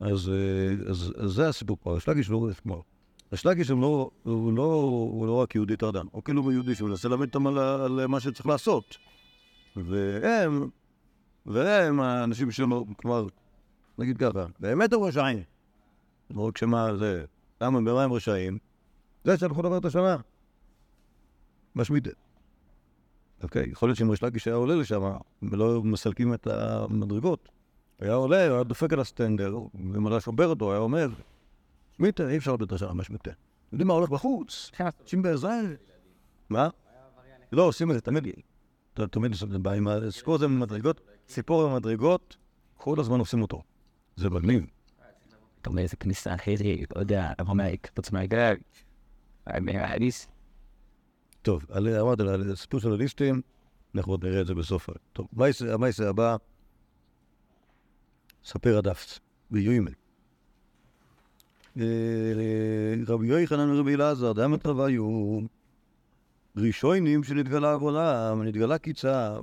אז, 0.00 0.28
אה, 0.28 0.90
אז, 0.90 1.12
זה 1.24 1.48
הסיפור 1.48 1.76
פה, 1.82 1.96
השלגיש 1.96 2.30
לא 2.30 2.48
כמו... 2.62 2.82
השלגיש 3.32 3.70
הוא 3.70 3.80
לא, 3.80 4.10
הוא 4.22 4.52
לא, 4.52 4.62
הוא 5.12 5.26
לא 5.26 5.32
רק 5.32 5.54
יהודי 5.54 5.76
טרדן, 5.76 6.06
הוא 6.10 6.22
כאילו 6.22 6.52
יהודי 6.52 6.74
שמנסה 6.74 7.08
ללמד 7.08 7.26
אותם 7.26 7.46
על, 7.46 7.58
על 7.58 8.06
מה 8.06 8.20
שצריך 8.20 8.46
לעשות. 8.46 8.96
והם, 9.76 10.68
והם 11.46 12.00
האנשים 12.00 12.50
שלו, 12.50 12.86
כלומר, 12.96 13.26
נגיד 13.98 14.18
ככה, 14.18 14.46
באמת 14.60 14.92
הם 14.92 15.02
רשעים. 15.02 15.42
לא 16.30 16.42
רק 16.48 16.58
שמה 16.58 16.96
זה, 16.96 17.24
למה, 17.60 17.80
במה 17.80 18.02
הם 18.04 18.12
רשעים? 18.12 18.58
זה 19.24 19.36
שהלכו 19.36 19.62
לעבור 19.62 19.78
את 19.78 19.84
השנה. 19.84 20.16
משמיטה. 21.74 22.10
אוקיי, 23.42 23.68
יכול 23.70 23.88
להיות 23.88 23.98
שאם 23.98 24.10
ריש 24.10 24.46
היה 24.46 24.56
עולה 24.56 24.74
לשם, 24.74 25.02
ולא 25.42 25.82
מסלקים 25.82 26.34
את 26.34 26.46
המדרגות, 26.46 27.48
היה 27.98 28.14
עולה, 28.14 28.36
היה 28.36 28.62
דופק 28.64 28.92
על 28.92 29.00
הסטנדר, 29.00 29.56
ואם 29.74 30.06
היה 30.06 30.20
שובר 30.20 30.46
אותו, 30.46 30.70
היה 30.72 30.80
אומר, 30.80 31.08
שמיטה, 31.96 32.28
אי 32.28 32.36
אפשר 32.36 32.54
לתת 32.54 32.72
השנה, 32.72 32.92
מה 32.92 33.04
שמיטה. 33.04 33.30
יודעים 33.72 33.88
מה 33.88 33.94
הולך 33.94 34.10
בחוץ? 34.10 34.70
אנשים 35.02 35.22
בעזרה. 35.22 35.60
מה? 36.50 36.68
לא 37.52 37.62
עושים 37.62 37.90
את 37.90 37.94
זה 37.94 38.00
תמיד, 38.00 38.26
ת- 38.94 39.00
תמיד 39.00 39.32
עושים 39.32 39.48
את 39.54 39.62
זה, 39.64 39.70
עם 39.70 39.88
הסיפור 39.88 40.34
הזה 40.34 40.46
במדרגות, 40.46 41.00
סיפור 41.28 41.68
במדרגות, 41.68 42.36
כל 42.76 43.00
הזמן 43.00 43.18
עושים 43.18 43.42
אותו. 43.42 43.62
זה 44.16 44.30
מגניב. 44.30 44.66
אתה 45.62 45.70
אומר 45.70 45.82
איזה 45.82 45.96
כניסה 45.96 46.34
אחרת, 46.34 46.96
לא 46.96 47.00
יודע, 47.00 47.32
לבוא 47.40 47.54
מהקפוץ 47.54 48.10
מהגג. 48.10 48.54
מהאדיס. 49.60 50.28
טוב, 51.42 51.66
אמרתי, 52.00 52.22
על 52.22 52.52
הסיפור 52.52 52.80
של 52.80 52.92
הליסטים, 52.92 53.40
אנחנו 53.94 54.12
עוד 54.12 54.24
נראה 54.24 54.40
את 54.40 54.46
זה 54.46 54.54
בסוף. 54.54 54.88
טוב, 55.12 55.28
המייסה 55.72 56.08
הבא, 56.08 56.36
ספר 58.44 58.78
הדף, 58.78 59.18
ביוימל. 59.50 59.92
אה, 61.80 61.84
רבי 63.06 63.26
יוחנן 63.26 63.70
ורבי 63.70 63.94
אלעזר, 63.94 64.32
דמת 64.32 64.66
רב 64.66 64.80
היו 64.80 65.40
ראשונים 66.56 67.24
שנתגלה 67.24 67.72
עוונם, 67.72 68.42
נתגלה 68.42 68.78
קיצר. 68.78 69.40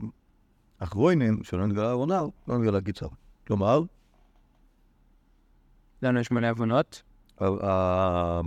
אחרונים 0.79 1.43
שלא 1.43 1.67
נתגלה 1.67 1.91
עוונם, 1.91 2.29
לא 2.47 2.57
נתגלה 2.57 2.81
קיצר. 2.81 3.07
כלומר, 3.47 3.81
לנו 6.01 6.19
יש 6.19 6.31
מלא 6.31 6.47
הבנות. 6.47 7.01
ה- 7.39 7.45
ה- 7.45 8.41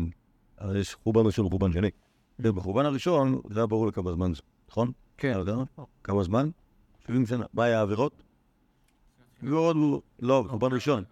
ה- 0.58 0.78
יש 0.78 0.94
חורבן 0.94 1.26
ראשון 1.26 1.46
וחורבן 1.46 1.72
שני. 1.72 1.90
בחורבן 2.38 2.84
הראשון 2.86 3.40
זה 3.50 3.60
היה 3.60 3.66
ברור 3.66 3.86
לכמה 3.86 4.12
זמן 4.12 4.34
זה, 4.34 4.42
נכון? 4.70 4.92
כן. 5.16 5.32
כמה 6.04 6.22
זמן? 6.22 6.50
70 7.06 7.26
שנה. 7.26 7.46
מה 7.52 7.64
היה 7.64 7.78
העבירות? 7.78 8.22
ועוד 9.42 9.76
לא, 10.18 10.44
חורבן 10.48 10.72
ראשון. 10.72 11.04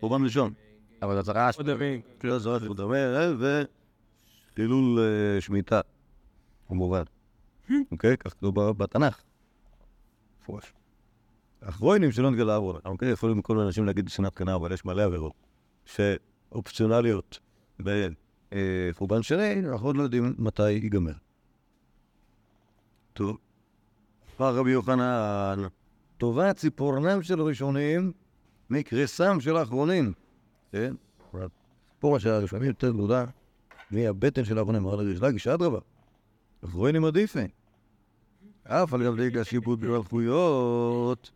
חורבן 0.00 0.24
ראשון. 0.24 0.52
אבל 1.02 1.22
זה 1.22 1.32
רעש. 1.32 1.56
קריאה 2.18 2.38
זרעת 2.38 2.62
ודמה 2.62 2.96
וחילול 4.52 4.98
אה, 5.00 5.40
שמיטה, 5.40 5.80
כמובן. 6.68 7.02
אוקיי? 7.92 8.16
כך 8.16 8.30
כתוב 8.32 8.70
בתנ"ך. 8.70 9.22
מפורש. 10.42 10.72
אחרונים 11.60 12.12
שלא 12.12 12.30
נתגלה 12.30 12.56
עוון. 12.56 12.80
אוקיי? 12.84 13.10
יכולים 13.10 13.42
כל 13.42 13.54
מיני 13.54 13.66
אנשים 13.66 13.84
להגיד 13.86 14.08
שנאת 14.08 14.34
קנה, 14.34 14.54
אבל 14.54 14.72
יש 14.72 14.84
מלא 14.84 15.02
עבירות 15.02 15.32
שאופציונליות 15.94 17.38
בחורבן 17.80 19.22
שני, 19.22 19.68
אנחנו 19.68 19.86
עוד 19.86 19.96
לא 19.96 20.02
יודעים 20.02 20.34
מתי 20.38 20.70
ייגמר. 20.70 21.12
טוב. 23.12 23.36
אמר 24.40 24.54
רבי 24.54 24.70
יוחנן, 24.70 25.62
טובה 26.18 26.52
ציפורנם 26.52 27.22
של 27.22 27.40
הראשונים 27.40 28.12
מקריסם 28.70 29.40
של 29.40 29.56
האחרונים. 29.56 30.12
כן? 30.72 30.94
פה 31.98 32.16
של 32.18 32.28
הראשונים 32.30 32.68
יותר 32.68 32.90
גדולה 32.90 33.24
מהבטן 33.90 34.44
של 34.44 34.58
האחרונים. 34.58 34.86
אמר 34.86 34.96
לריש 34.96 35.20
לקיש, 35.20 35.46
אדרבה. 35.46 35.78
אחרונים 36.64 37.04
עדיפים. 37.04 37.48
אף 38.64 38.94
על 38.94 39.04
גבי 39.04 39.40
השיפוט 39.40 39.78
במלכויות, 39.78 41.30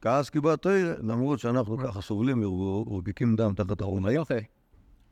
כעס 0.00 0.30
כבתרא, 0.30 0.72
למרות 1.02 1.38
שאנחנו 1.38 1.78
ככה 1.78 2.00
סובלים 2.00 2.40
מרגיקים 2.86 3.36
דם 3.36 3.52
תחת 3.56 3.80
הרומאים. 3.80 4.16
יופי. 4.16 4.34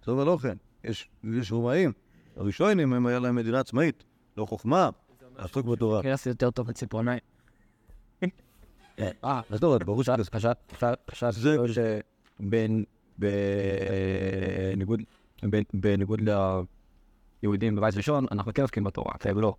טוב 0.01 0.19
ולא 0.19 0.39
כן, 0.43 0.57
יש, 0.85 1.09
יש 1.35 1.53
רומאים. 1.53 1.93
הראשונים, 2.37 2.93
הם 2.93 3.07
היה 3.07 3.19
להם 3.19 3.35
מדינה 3.35 3.61
עצמאית, 3.61 4.05
לא 4.37 4.47
חוכמה, 4.47 4.91
לעסוק 5.39 5.67
בתורה. 5.67 6.03
קרס 6.03 6.27
יותר 6.27 6.51
טוב 6.51 6.69
מציפורניים. 6.71 7.19
אה, 8.99 9.41
אז 9.51 9.63
לא, 9.63 9.79
ברור 9.79 10.03
שזה... 10.03 10.13
זה- 11.31 11.57
שבין, 12.41 12.85
בניגוד, 13.19 15.01
בין- 15.43 15.65
בניגוד 15.75 16.21
ליהודים 17.43 17.77
בבית 17.77 17.95
ראשון, 17.97 18.27
אנחנו 18.33 18.55
כן 18.55 18.63
עוסקים 18.63 18.85
בתורה, 18.85 19.13
אתם 19.17 19.41
לא. 19.41 19.55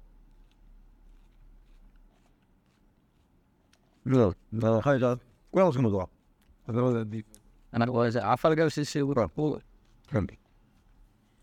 לא, 4.06 4.32
הייתה, 4.86 5.14
כולם 5.52 5.66
עושים 5.66 5.84
בתורה. 5.84 6.06
אנחנו 7.74 7.94
רואים 7.94 8.08
איזה 8.08 8.34
אף 8.34 8.46
על 8.46 8.56
גב 8.56 8.70
של 8.70 8.84
שיעור. 8.84 9.14
כן. 10.08 10.24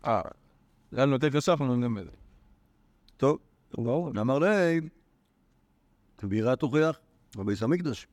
אה. 0.05 0.21
לנו 0.91 1.13
יותר 1.13 1.29
קשה, 1.29 1.51
אנחנו 1.51 1.67
לומדים 1.67 1.95
בזה. 1.95 2.09
טוב, 3.17 3.37
אמר 4.21 4.39
לי, 4.39 4.79
כבירה 6.17 6.55
תוכיח 6.55 6.99
בביס 7.37 7.63
המקדש, 7.63 8.07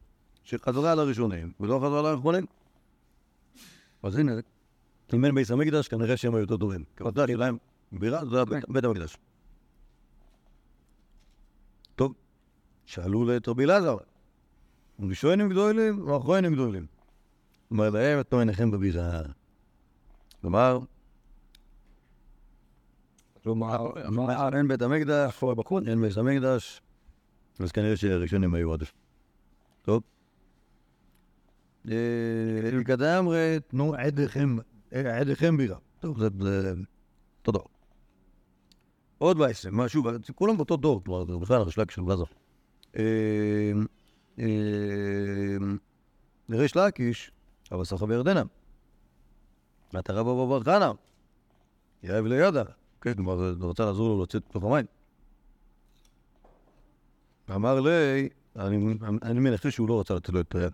שחזרה 0.44 0.92
על 0.92 0.98
הראשונים 0.98 1.52
ולא 1.60 1.76
חזרה 1.84 1.98
על 1.98 2.06
האחרונים. 2.06 2.46
אז 4.02 4.16
הנה, 4.16 4.32
אם 5.14 5.24
אין 5.24 5.34
ביס 5.34 5.50
המקדש, 5.50 5.88
כנראה 5.88 6.16
שהם 6.16 6.34
היו 6.34 6.40
יותר 6.40 6.56
טובים. 6.56 6.84
כי 6.96 7.04
אתה 7.08 7.26
שלהם, 7.28 7.56
בירה 7.92 8.24
זה 8.26 8.36
היה 8.36 8.44
בית- 8.44 8.68
בית 8.68 8.84
המקדש. 8.84 9.16
טוב, 11.94 12.12
שאלו 12.86 13.36
את 13.36 13.48
רבי 13.48 13.64
אלעזר, 13.64 13.96
ראשונים 15.00 15.48
גדולים 15.48 16.08
או 16.08 16.18
אחרונים 16.18 16.52
גדולים? 16.52 16.86
אומר 17.70 17.90
להם, 17.90 18.20
אתם 18.20 18.36
עיניכם 18.36 18.70
בביזה. 18.70 19.00
כלומר, 20.40 20.78
כלומר, 23.42 24.56
אין 24.56 24.68
בית 24.68 24.82
המקדש, 24.82 25.42
אין 25.86 26.00
בית 26.00 26.16
המקדש, 26.16 26.82
אז 27.58 27.72
כנראה 27.72 27.96
שהראשונים 27.96 28.54
היו 28.54 28.72
עדיף. 28.72 28.92
טוב. 29.82 30.02
כדאמרי, 32.84 33.56
תנו 33.68 33.94
עדיכם, 33.94 34.56
עדיכם 34.90 35.56
בירה. 35.56 35.78
טוב, 36.00 36.20
זה 36.20 36.28
דור. 37.44 37.68
עוד 39.18 39.40
וייסם, 39.40 39.76
משהו, 39.76 40.02
כולם 40.34 40.56
באותו 40.56 40.76
דור, 40.76 41.04
כלומר, 41.04 41.24
זה 41.24 41.36
בכלל 41.36 41.56
הרשל"ג 41.56 41.90
של 41.90 42.02
גלזר. 42.04 42.24
אה, 44.38 44.44
אה, 46.50 46.56
ריש 46.58 46.76
לקיש, 46.76 47.30
אבל 47.72 47.84
סחר 47.84 48.06
בירדנה. 48.06 48.42
ואתה 49.92 50.12
רבא 50.12 50.32
בבר 50.32 50.62
חנה, 50.62 50.92
יאהב 52.02 52.24
לידע. 52.24 52.62
כן, 53.00 53.14
כלומר, 53.14 53.52
רצה 53.60 53.84
לעזור 53.84 54.08
לו 54.08 54.22
לצאת 54.22 54.42
לתוך 54.50 54.64
המים. 54.64 54.86
אמר 57.50 57.80
לי, 57.80 58.28
אני, 58.56 59.40
מנחש 59.40 59.74
שהוא 59.74 59.88
לא 59.88 60.00
רצה 60.00 60.14
לתת 60.14 60.28
לו 60.28 60.40
את 60.40 60.54
היד. 60.54 60.72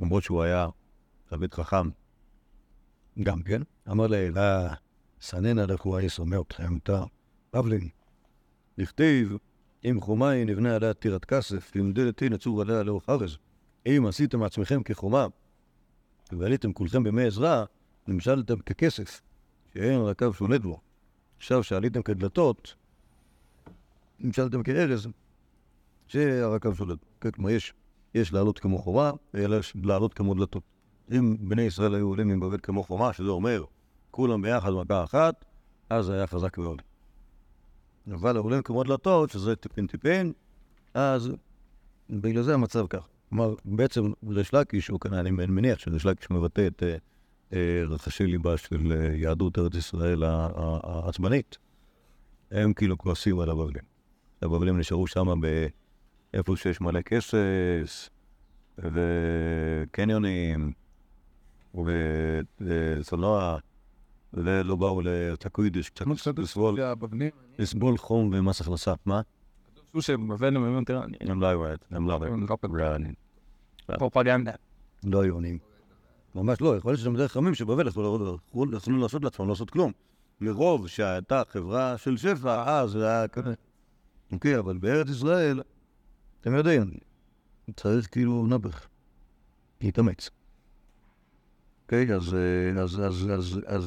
למרות 0.00 0.22
שהוא 0.22 0.42
היה 0.42 0.68
תלמיד 1.28 1.54
חכם 1.54 1.90
גם 3.22 3.42
כן. 3.42 3.62
אמר 3.90 4.06
לי, 4.06 4.30
סננה 5.20 5.66
לכו 5.66 5.96
היה 5.96 6.08
שומע 6.08 6.40
אתכם, 6.40 6.76
אתה 6.76 7.04
פבלין. 7.50 7.88
אם 9.84 10.00
חומה 10.00 10.44
נבנה 10.44 10.76
עליה 10.76 10.94
טירת 10.94 11.24
כסף, 11.24 11.76
אם 11.76 11.92
דלתי 11.92 12.28
נצור 12.28 12.62
עליה 12.62 12.82
לאורך 12.82 13.08
ארז. 13.08 13.36
אם 13.86 14.04
עשיתם 14.08 14.42
עצמכם 14.42 14.82
כחומה, 14.82 15.26
ועליתם 16.32 16.72
כולכם 16.72 17.02
בימי 17.02 17.24
עזרא, 17.24 17.64
נמשלתם 18.06 18.58
ככסף. 18.58 19.20
שאין 19.74 20.00
רקב 20.00 20.32
שולט 20.32 20.60
בו. 20.60 20.80
עכשיו 21.36 21.62
שעליתם 21.62 22.02
כדלתות, 22.02 22.74
נמשלתם 24.18 24.62
כארז, 24.62 25.08
שהרקב 26.06 26.74
שולט. 26.74 26.98
כן, 27.20 27.30
כלומר, 27.30 27.50
יש, 27.50 27.74
יש 28.14 28.32
לעלות 28.32 28.58
כמו 28.58 28.78
חומה, 28.78 29.10
ויש 29.34 29.76
לעלות 29.84 30.14
כמו 30.14 30.34
דלתות. 30.34 30.62
אם 31.10 31.36
בני 31.48 31.62
ישראל 31.62 31.94
היו 31.94 32.06
עולים 32.08 32.30
עם 32.30 32.40
בבל 32.40 32.58
כמו 32.62 32.82
חומה, 32.82 33.12
שזה 33.12 33.28
אומר, 33.28 33.64
כולם 34.10 34.42
ביחד 34.42 34.70
מכה 34.70 35.04
אחת, 35.04 35.44
אז 35.90 36.04
זה 36.04 36.14
היה 36.14 36.26
חזק 36.26 36.58
מאוד. 36.58 36.82
אבל 38.14 38.36
עולים 38.36 38.62
כמו 38.62 38.84
דלתות, 38.84 39.30
שזה 39.30 39.56
טיפין 39.56 39.86
טיפין, 39.86 40.32
אז 40.94 41.30
בגלל 42.10 42.42
זה 42.42 42.54
המצב 42.54 42.86
כך. 42.86 43.08
כלומר, 43.28 43.54
בעצם 43.64 44.12
ריש 44.28 44.54
לקיש, 44.54 44.88
הוא 44.88 45.00
כאן, 45.00 45.14
אני 45.14 45.30
מניח 45.30 45.78
שריש 45.78 46.06
לקיש 46.06 46.30
מבטא 46.30 46.66
את 46.66 46.82
אה, 46.82 46.96
אה, 47.52 47.82
רחשי 47.88 48.26
ליבה 48.26 48.56
של 48.56 48.92
אה, 48.92 49.16
יהדות 49.16 49.58
ארץ 49.58 49.74
ישראל 49.74 50.22
ה- 50.24 50.48
ה- 50.56 50.80
העצבנית. 50.82 51.58
הם 52.50 52.72
כאילו 52.72 52.98
כועסים 52.98 53.40
על 53.40 53.50
הבבלים. 53.50 53.84
הבבלים 54.42 54.78
נשארו 54.78 55.06
שם 55.06 55.40
באיפה 55.40 56.56
שיש 56.56 56.80
מלא 56.80 57.00
כסף, 57.00 58.08
וקניונים, 58.78 60.72
וסלוע, 62.60 63.58
ולא 64.34 64.76
באו 64.76 65.00
לתקוידש, 65.04 65.88
קצת 65.88 66.06
לסבול, 67.58 67.98
חום 67.98 68.30
ומס 68.34 68.60
הכנסה. 68.60 68.94
מה? 69.06 69.20
חשבו 69.88 70.02
שבבל 70.02 70.56
הם 70.56 70.64
היו 70.64 70.72
יותר... 70.72 71.00
הם 71.20 71.40
לא 71.40 71.46
היו, 71.46 71.64
הם 71.90 72.08
לא 72.08 72.18
היו. 72.22 72.34
פרופגנדה. 73.98 74.52
לא 75.04 75.22
היו 75.22 75.38
עניים. 75.38 75.58
ממש 76.34 76.60
לא, 76.60 76.76
יכול 76.76 76.92
להיות 76.92 77.00
שהם 77.00 77.16
דרך 77.16 77.32
חכמים 77.32 77.54
שבבל 77.54 77.88
יכלו 77.88 78.36
לעשות 78.70 79.22
לעצמם, 79.22 79.46
לא 79.46 79.52
לעשות 79.52 79.70
כלום. 79.70 79.92
מרוב 80.40 80.88
שהייתה 80.88 81.42
חברה 81.48 81.98
של 81.98 82.16
שפע, 82.16 82.80
אז 82.80 82.90
זה 82.90 83.08
היה 83.08 83.28
כזה. 83.28 83.54
אוקיי, 84.32 84.58
אבל 84.58 84.78
בארץ 84.78 85.08
ישראל, 85.08 85.62
אתם 86.40 86.54
יודעים, 86.54 86.90
צריך 87.76 88.08
כאילו 88.12 88.46
נבח, 88.46 88.88
להתאמץ. 89.80 90.30
אוקיי, 91.82 92.14
אז, 92.14 92.34
אה, 92.34 93.78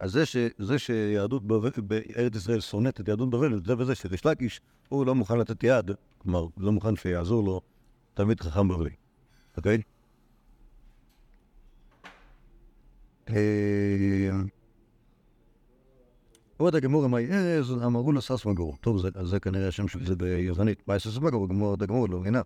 אז, 0.00 0.12
זה, 0.12 0.26
ש, 0.26 0.36
זה 0.58 0.78
שיהדות 0.78 1.46
בבל, 1.46 1.70
בארץ 1.82 2.36
ישראל 2.36 2.60
שונאת 2.60 3.00
את 3.00 3.08
יהדות 3.08 3.30
בבל, 3.30 3.60
זה 3.64 3.74
וזה 3.78 3.94
שריש 3.94 4.26
לקיש, 4.26 4.60
הוא 4.88 5.06
לא 5.06 5.14
מוכן 5.14 5.38
לתת 5.38 5.64
יד, 5.64 5.90
כלומר, 6.18 6.46
לא 6.56 6.72
מוכן 6.72 6.96
שיעזור 6.96 7.44
לו 7.44 7.60
תלמיד 8.14 8.40
חכם 8.40 8.68
בבלי, 8.68 8.90
אוקיי? 9.56 9.82
אה, 13.28 14.30
אומרת 16.60 16.74
הגמור, 16.74 17.06
מהי 17.06 17.26
ארז, 17.32 17.72
אמרו 17.72 18.12
לה 18.12 18.20
סס 18.20 18.46
מגור. 18.46 18.76
טוב, 18.80 19.02
זה, 19.22 19.40
כנראה 19.40 19.68
השם 19.68 19.88
של 19.88 20.06
זה 20.06 20.16
ביוונית. 20.16 20.88
מה 20.88 20.98
סס 20.98 21.18
מגור? 21.18 21.48
גמור, 21.48 21.72
הגמור 21.72 22.08
לא 22.08 22.20
מבינה. 22.20 22.42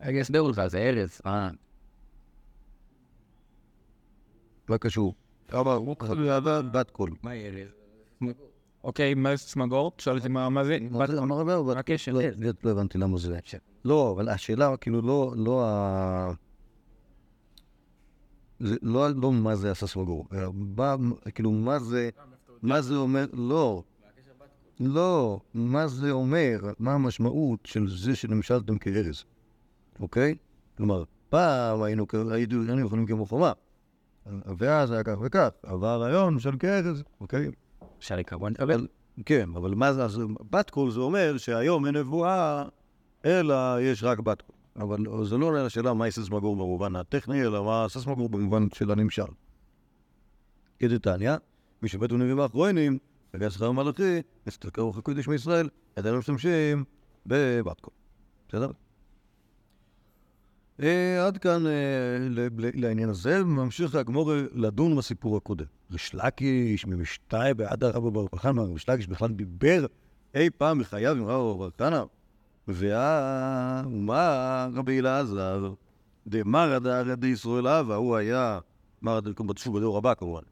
רגע, 0.00 0.20
הסבירו 0.20 0.50
לך, 0.50 0.66
זה 0.66 0.78
ארז. 0.78 1.20
אה, 1.26 1.50
מה 4.68 4.78
קשור? 4.78 5.14
בת 6.72 6.90
קול. 6.90 7.10
אוקיי, 8.84 9.14
מה 9.14 9.36
זה 9.36 9.42
סמגור? 9.42 9.92
תשאל 9.96 10.16
אותי 10.16 10.28
מה 10.28 10.48
מה 10.48 10.64
זה. 10.64 10.78
מה 10.90 11.06
זה? 11.06 11.20
רבי, 11.20 11.52
מה 11.74 11.78
הקשר? 11.78 12.12
לא- 12.12 12.20
לא 12.38 12.50
לא 12.64 12.70
הבנתי 12.70 12.98
למה 12.98 13.18
זה. 13.18 13.38
לא, 13.84 14.12
אבל 14.16 14.28
השאלה, 14.28 14.76
כאילו, 14.76 15.02
לא, 15.02 15.32
לא 15.36 15.64
ה... 15.66 16.32
לא, 18.60 19.08
לא 19.10 19.32
מה 19.32 19.56
זה 19.56 19.70
הסס 19.70 19.96
מגור, 19.96 20.26
אלא 20.32 20.52
מה, 20.76 20.96
כאילו, 21.34 21.50
מה 21.50 21.78
זה, 21.78 22.10
מה 22.62 22.80
זה 22.80 22.96
אומר, 22.96 23.26
לא, 23.32 23.82
לא, 24.80 25.40
מה 25.54 25.86
זה 25.86 26.10
אומר, 26.10 26.58
מה 26.78 26.94
המשמעות 26.94 27.60
של 27.64 27.88
זה 27.88 28.16
שנמשלתם 28.16 28.78
כארז, 28.78 29.24
אוקיי? 30.00 30.34
כלומר, 30.76 31.04
פעם 31.28 31.82
היינו 31.82 32.06
היינו 32.30 32.80
יכולים 32.86 33.06
כמו 33.06 33.26
חומה, 33.26 33.52
ואז 34.58 34.90
היה 34.90 35.04
כך 35.04 35.16
וכך, 35.20 35.48
אבל 35.64 35.88
הרעיון 35.88 36.38
של 36.38 36.56
כארז, 36.58 37.02
אוקיי? 37.20 37.50
אפשר 37.98 38.16
לקרבן 38.16 38.52
אבל, 38.58 38.86
כן, 39.26 39.48
אבל 39.54 39.74
מה 39.74 39.92
זה, 39.92 40.04
אז 40.04 40.20
בת 40.50 40.70
קול 40.70 40.90
זה 40.90 41.00
אומר 41.00 41.36
שהיום 41.36 41.86
אין 41.86 41.96
נבואה, 41.96 42.64
אלא 43.24 43.80
יש 43.80 44.04
רק 44.04 44.18
בת 44.20 44.42
קול. 44.42 44.56
אבל 44.76 45.24
זה 45.24 45.36
לא 45.36 45.46
עונה 45.46 45.62
לשאלה 45.62 45.94
מה 45.94 46.10
סס 46.10 46.30
מגור 46.30 46.56
במובן 46.56 46.96
הטכני, 46.96 47.42
אלא 47.42 47.64
מה 47.64 47.86
סס 47.88 48.06
מגור 48.06 48.28
במובן 48.28 48.66
של 48.74 48.90
הנמשל. 48.90 49.22
כדתניא, 50.78 51.32
מי 51.82 51.88
שבית 51.88 52.12
נביאים 52.12 52.40
האחרונים, 52.40 52.98
בגלל 53.34 53.50
שכר 53.50 53.66
המלאכי, 53.66 54.20
אצל 54.48 54.70
קרוב 54.70 54.98
הקודש 54.98 55.28
מישראל, 55.28 55.68
עדיין 55.96 56.16
משתמשים 56.16 56.84
בבת 57.26 57.80
קול. 57.80 57.94
בסדר? 58.48 58.70
אה, 60.82 61.26
עד 61.26 61.38
כאן 61.38 61.66
אה, 61.66 61.72
ל- 62.20 62.40
ל- 62.40 62.84
לעניין 62.84 63.08
הזה, 63.08 63.44
ממשיך 63.44 63.94
הגמור 63.94 64.32
לדון 64.52 64.96
בסיפור 64.96 65.36
הקודם. 65.36 65.64
ריש 65.92 66.14
לקיש 66.14 66.86
ממשתאי 66.86 67.54
בעד 67.54 67.84
הרב 67.84 68.08
בר 68.08 68.26
חנא, 68.36 68.60
ריש 68.60 68.88
לקיש 68.88 69.06
בכלל 69.06 69.28
דיבר 69.28 69.86
אי 70.34 70.50
פעם 70.50 70.78
בחייו 70.78 71.16
עם 71.16 71.24
רב 71.24 71.58
בר 71.58 71.68
חנא. 71.78 72.02
ומה 72.68 74.68
רבי 74.74 74.98
אלעזר, 74.98 75.72
דמרא 76.26 76.78
דארא 76.78 77.14
דישראל 77.14 77.68
אבא, 77.68 77.94
הוא 77.94 78.16
היה, 78.16 78.58
מרא 79.02 79.20
דארא, 79.20 79.34
שוב 79.56 79.78
בדור 79.78 79.98
הבא 79.98 80.14
כמובן, 80.14 80.42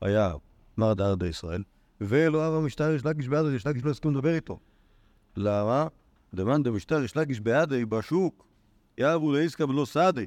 היה 0.00 0.32
מרא 0.78 0.94
דארא 0.94 1.14
דישראל, 1.14 1.62
ולא 2.00 2.48
אבא 2.48 2.66
משטר 2.66 2.90
ריש 2.90 3.04
לקיש 3.04 3.28
בעד 3.28 3.44
ריש 3.44 3.66
לקיש 3.66 3.84
לא 3.84 3.90
הסכים 3.90 4.10
לדבר 4.10 4.34
איתו. 4.34 4.58
למה? 5.36 5.86
דמאן 6.34 6.62
דמשטר 6.62 6.98
ריש 6.98 7.16
לקיש 7.16 7.40
בעדי 7.40 7.84
בשוק, 7.84 8.46
יאבו 9.02 9.32
לעסקה 9.32 9.64
ולא 9.64 9.84
סעדי. 9.84 10.26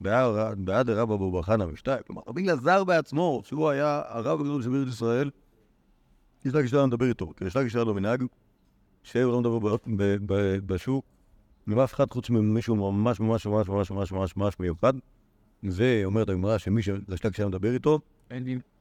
בעד 0.00 0.90
רבא 0.90 1.16
בר 1.16 1.42
חנא 1.42 1.64
ושתיים. 1.72 2.02
כלומר, 2.06 2.22
רבי 2.28 2.44
אלעזר 2.44 2.84
בעצמו, 2.84 3.42
שהוא 3.44 3.68
היה 3.68 4.02
הרב 4.06 4.40
הגדול 4.40 4.62
של 4.62 4.74
ארץ 4.74 4.88
ישראל, 4.88 5.30
יש 6.44 6.72
לא 6.72 6.78
היה 6.78 6.86
מדבר 6.86 7.08
איתו, 7.08 7.32
כי 7.36 7.44
יש 7.44 7.56
היה 7.56 7.84
לו 7.84 7.94
מנהג, 7.94 8.24
שהוא 9.02 9.32
לא 9.32 9.40
מדבר 9.40 9.76
בשוק 10.66 11.04
עם 11.68 11.78
אף 11.78 11.94
אחד 11.94 12.10
חוץ 12.10 12.30
ממישהו 12.30 12.92
ממש 12.92 13.20
ממש 13.20 13.46
ממש 13.46 13.68
ממש 13.68 13.90
ממש 13.90 14.12
ממש 14.12 14.36
ממש 14.36 14.60
מיוחד. 14.60 14.92
ואומרת 15.62 16.28
הגמרא 16.28 16.58
שמי 16.58 16.82
שיש 16.82 17.24
לקיש 17.24 17.38
היה 17.38 17.48
מדבר 17.48 17.74
איתו. 17.74 18.00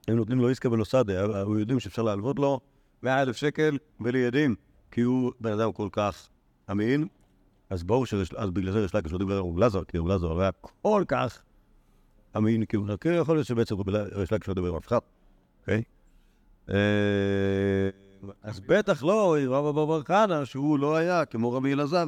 הם 0.08 0.16
נותנים 0.16 0.40
לו 0.40 0.50
עסקה 0.50 0.72
ולא 0.72 0.84
סעדה, 0.84 1.38
היו 1.38 1.60
יודעים 1.60 1.80
שאפשר 1.80 2.02
להלוות 2.02 2.40
לו 2.40 2.60
100 3.04 3.22
אלף 3.22 3.36
שקל 3.36 3.78
ולידים, 4.02 4.56
כי 4.92 5.02
הוא 5.02 5.32
בן 5.40 5.52
אדם 5.52 5.72
כל 5.72 5.88
כך 5.92 6.30
אמין. 6.72 7.08
אז 7.74 7.84
ברור 7.84 8.06
שיש, 8.06 8.34
אז 8.34 8.50
בגלל 8.52 8.72
זה 8.72 8.86
יש 8.86 9.12
לא 9.12 9.18
דיבר 9.18 9.34
על 9.34 9.40
רב 9.40 9.58
לזר, 9.58 9.84
כי 9.84 9.98
רב 9.98 10.08
לזר 10.08 10.40
היה 10.40 10.52
כל 10.82 11.04
כך 11.08 11.44
אמין, 12.38 12.66
כי 12.66 12.78
כי 13.02 13.10
יכול 13.10 13.36
להיות 13.36 13.48
שבעצם 13.48 13.76
רב 13.76 13.90
יש 14.24 14.48
לא 14.48 14.54
דיבר 14.54 14.68
עם 14.68 14.76
אף 14.76 14.88
אחד, 14.88 15.00
אוקיי? 15.62 15.84
אה, 16.70 16.76
אז 18.44 18.60
בטח 18.60 19.04
לא 19.04 19.36
רב 19.48 19.66
אבא 19.66 19.86
בר 19.86 20.04
חנא, 20.04 20.46
שהוא 20.46 20.80
לא 20.80 20.96
היה 20.96 21.26
כמו 21.26 21.52
רבי 21.52 21.74
אלעזר, 21.74 22.06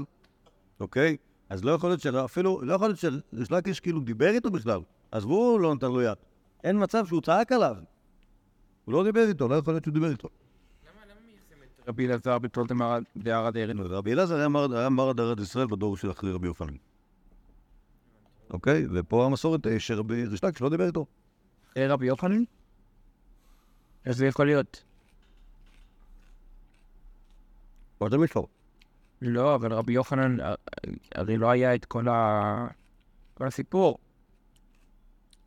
אוקיי? 0.79 1.17
אז 1.49 1.63
לא 1.63 1.71
יכול 1.71 1.89
להיות 1.89 2.01
שאפילו, 2.01 2.61
לא 2.61 2.73
יכול 2.73 2.87
להיות 2.87 2.99
שיש 2.99 3.51
לקיש 3.51 3.79
כאילו 3.79 3.99
דיבר 3.99 4.29
איתו 4.29 4.51
בכלל, 4.51 4.79
עזבו, 5.11 5.51
הוא 5.51 5.59
לא 5.59 5.75
נתן 5.75 5.87
לו 5.87 6.01
יד. 6.01 6.17
אין 6.63 6.83
מצב 6.83 7.05
שהוא 7.05 7.21
צעק 7.21 7.51
עליו. 7.51 7.75
הוא 8.85 8.93
לא 8.93 9.03
דיבר 9.03 9.27
איתו, 9.27 9.47
לא 9.47 9.55
יכול 9.55 9.73
להיות 9.73 9.83
שהוא 9.83 9.93
דיבר 9.93 10.09
איתו. 10.09 10.29
רבי 11.87 12.07
אלעזר 12.07 12.39
בתולת 12.39 12.71
דערד 13.17 13.53
דרן. 13.57 13.79
רבי 13.79 14.13
אלעזר 14.13 14.35
היה 14.35 14.47
מר- 14.47 14.77
היה 14.77 14.89
מרד 14.89 15.19
ארץ 15.19 15.39
ישראל 15.39 15.67
בדור 15.67 15.97
של 15.97 16.11
אחרי 16.11 16.31
רבי 16.31 16.47
אופנין. 16.47 16.77
אוקיי? 18.49 18.85
ופה 18.93 19.25
המסורת 19.25 19.67
אה, 19.67 19.79
שרבי 19.79 20.25
ריש 20.25 20.43
לקיש 20.43 20.61
לא 20.61 20.69
דיבר 20.69 20.87
איתו. 20.87 21.05
אה, 21.77 21.87
רבי 21.93 22.05
יוחנן? 22.05 22.43
איך 24.05 24.15
זה 24.15 24.25
יכול 24.27 24.45
להיות? 24.45 24.83
מה 28.01 28.09
זה 28.09 28.17
משפור? 28.17 28.47
לא, 29.21 29.55
אבל 29.55 29.73
רבי 29.73 29.93
יוחנן, 29.93 30.39
אה, 30.39 30.53
הרי 31.15 31.37
לא 31.37 31.49
היה 31.49 31.75
את 31.75 31.85
כל 31.85 32.07
ה... 32.07 32.67
כל 33.33 33.47
הסיפור. 33.47 33.97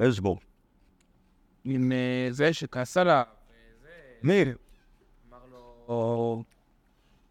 איזה 0.01 0.17
סיפור? 0.17 0.39
עם 1.65 1.93
זה 2.31 2.53
שכעס 2.53 2.97
עליו, 2.97 3.23
מי? 4.23 4.45
לו, 5.89 6.43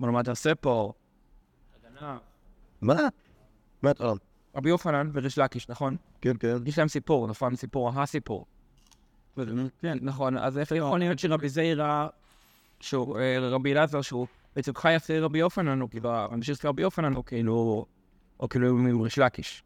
אמר 0.02 0.08
לו, 0.08 0.14
מה 0.14 0.22
אתה 0.22 0.30
עושה 0.32 0.56
פה? 0.56 0.94
הגנב. 1.86 2.20
מה? 2.82 3.00
מההתחלה. 3.82 4.14
רבי 4.56 4.70
יוחנן 4.70 5.10
וריש 5.14 5.38
לקיש, 5.38 5.70
נכון? 5.70 5.96
כן, 6.22 6.38
כן. 6.40 6.58
יש 6.66 6.80
להם 6.80 6.88
סיפור, 6.88 7.28
נכון? 7.28 7.56
סיפור, 7.56 7.90
הסיפור. 7.90 8.46
כן, 9.82 9.98
נכון. 10.02 10.38
אז 10.38 10.58
איך 10.58 10.72
יכול 10.72 11.00
להיות 11.00 11.20
שרבי 11.20 11.50
זעירה, 11.50 12.08
שהוא, 12.80 13.20
אה, 13.20 13.40
רבי 13.40 13.74
אלעזר, 13.74 14.02
שהוא 14.02 14.28
בעצם 14.56 14.76
חי 14.76 14.98
אחרי 14.98 15.20
רבי 15.20 15.40
יוחנן, 15.40 15.82
הוא 15.82 15.90
כאילו, 15.90 16.10
המשיך 16.16 16.66
רבי 16.66 16.82
יוחנן, 16.82 17.14
הוא 17.14 17.24
כאילו, 17.24 17.86
או 18.40 18.50
כאילו 18.50 18.70
עם 18.70 19.02
ריש 19.02 19.20
לקיש. 19.20 19.64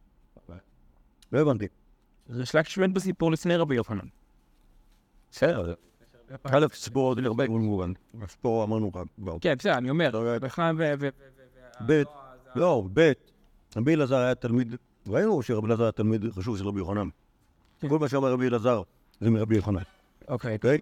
לא 1.32 1.40
הבנתי. 1.40 1.68
ריש 2.30 2.56
לקיש 2.56 2.78
מת 2.78 2.94
בסיפור 2.94 3.32
לפני 3.32 3.56
רבי 3.56 3.76
יוחנן. 3.76 4.08
בסדר. 5.32 5.74
א', 6.44 6.66
סיפור 6.74 7.08
עוד 7.08 7.26
הרבה 7.26 7.48
מובן. 7.50 7.94
סיפור 8.28 8.64
אמרנו 8.64 8.92
רק 8.96 9.08
כבר. 9.22 9.38
כן, 9.42 9.56
בסדר, 9.60 9.78
אני 9.78 9.90
אומר, 9.90 10.38
בכלל, 10.42 10.76
ו... 10.80 11.08
ב', 11.86 12.02
לא, 12.56 12.84
ב', 12.94 13.12
רבי 13.78 13.94
אלעזר 13.94 14.16
היה 14.18 14.36
תלמיד, 14.36 14.76
ראינו 15.08 15.42
שרבי 15.42 15.68
אלעזר 15.68 15.84
היה 15.84 15.92
תלמיד 15.92 16.32
חשוב 16.32 16.58
של 16.58 16.68
רבי 16.68 16.80
יוחנן. 16.80 17.08
כל 17.90 18.00
מה 18.00 18.10
שאמר 18.10 18.32
רבי 18.32 18.48
אלעזר 18.48 18.82
זה 19.22 19.30
מרבי 19.30 19.56
יוחנן, 19.56 19.82
אוקיי. 20.28 20.56
אוקיי? 20.56 20.78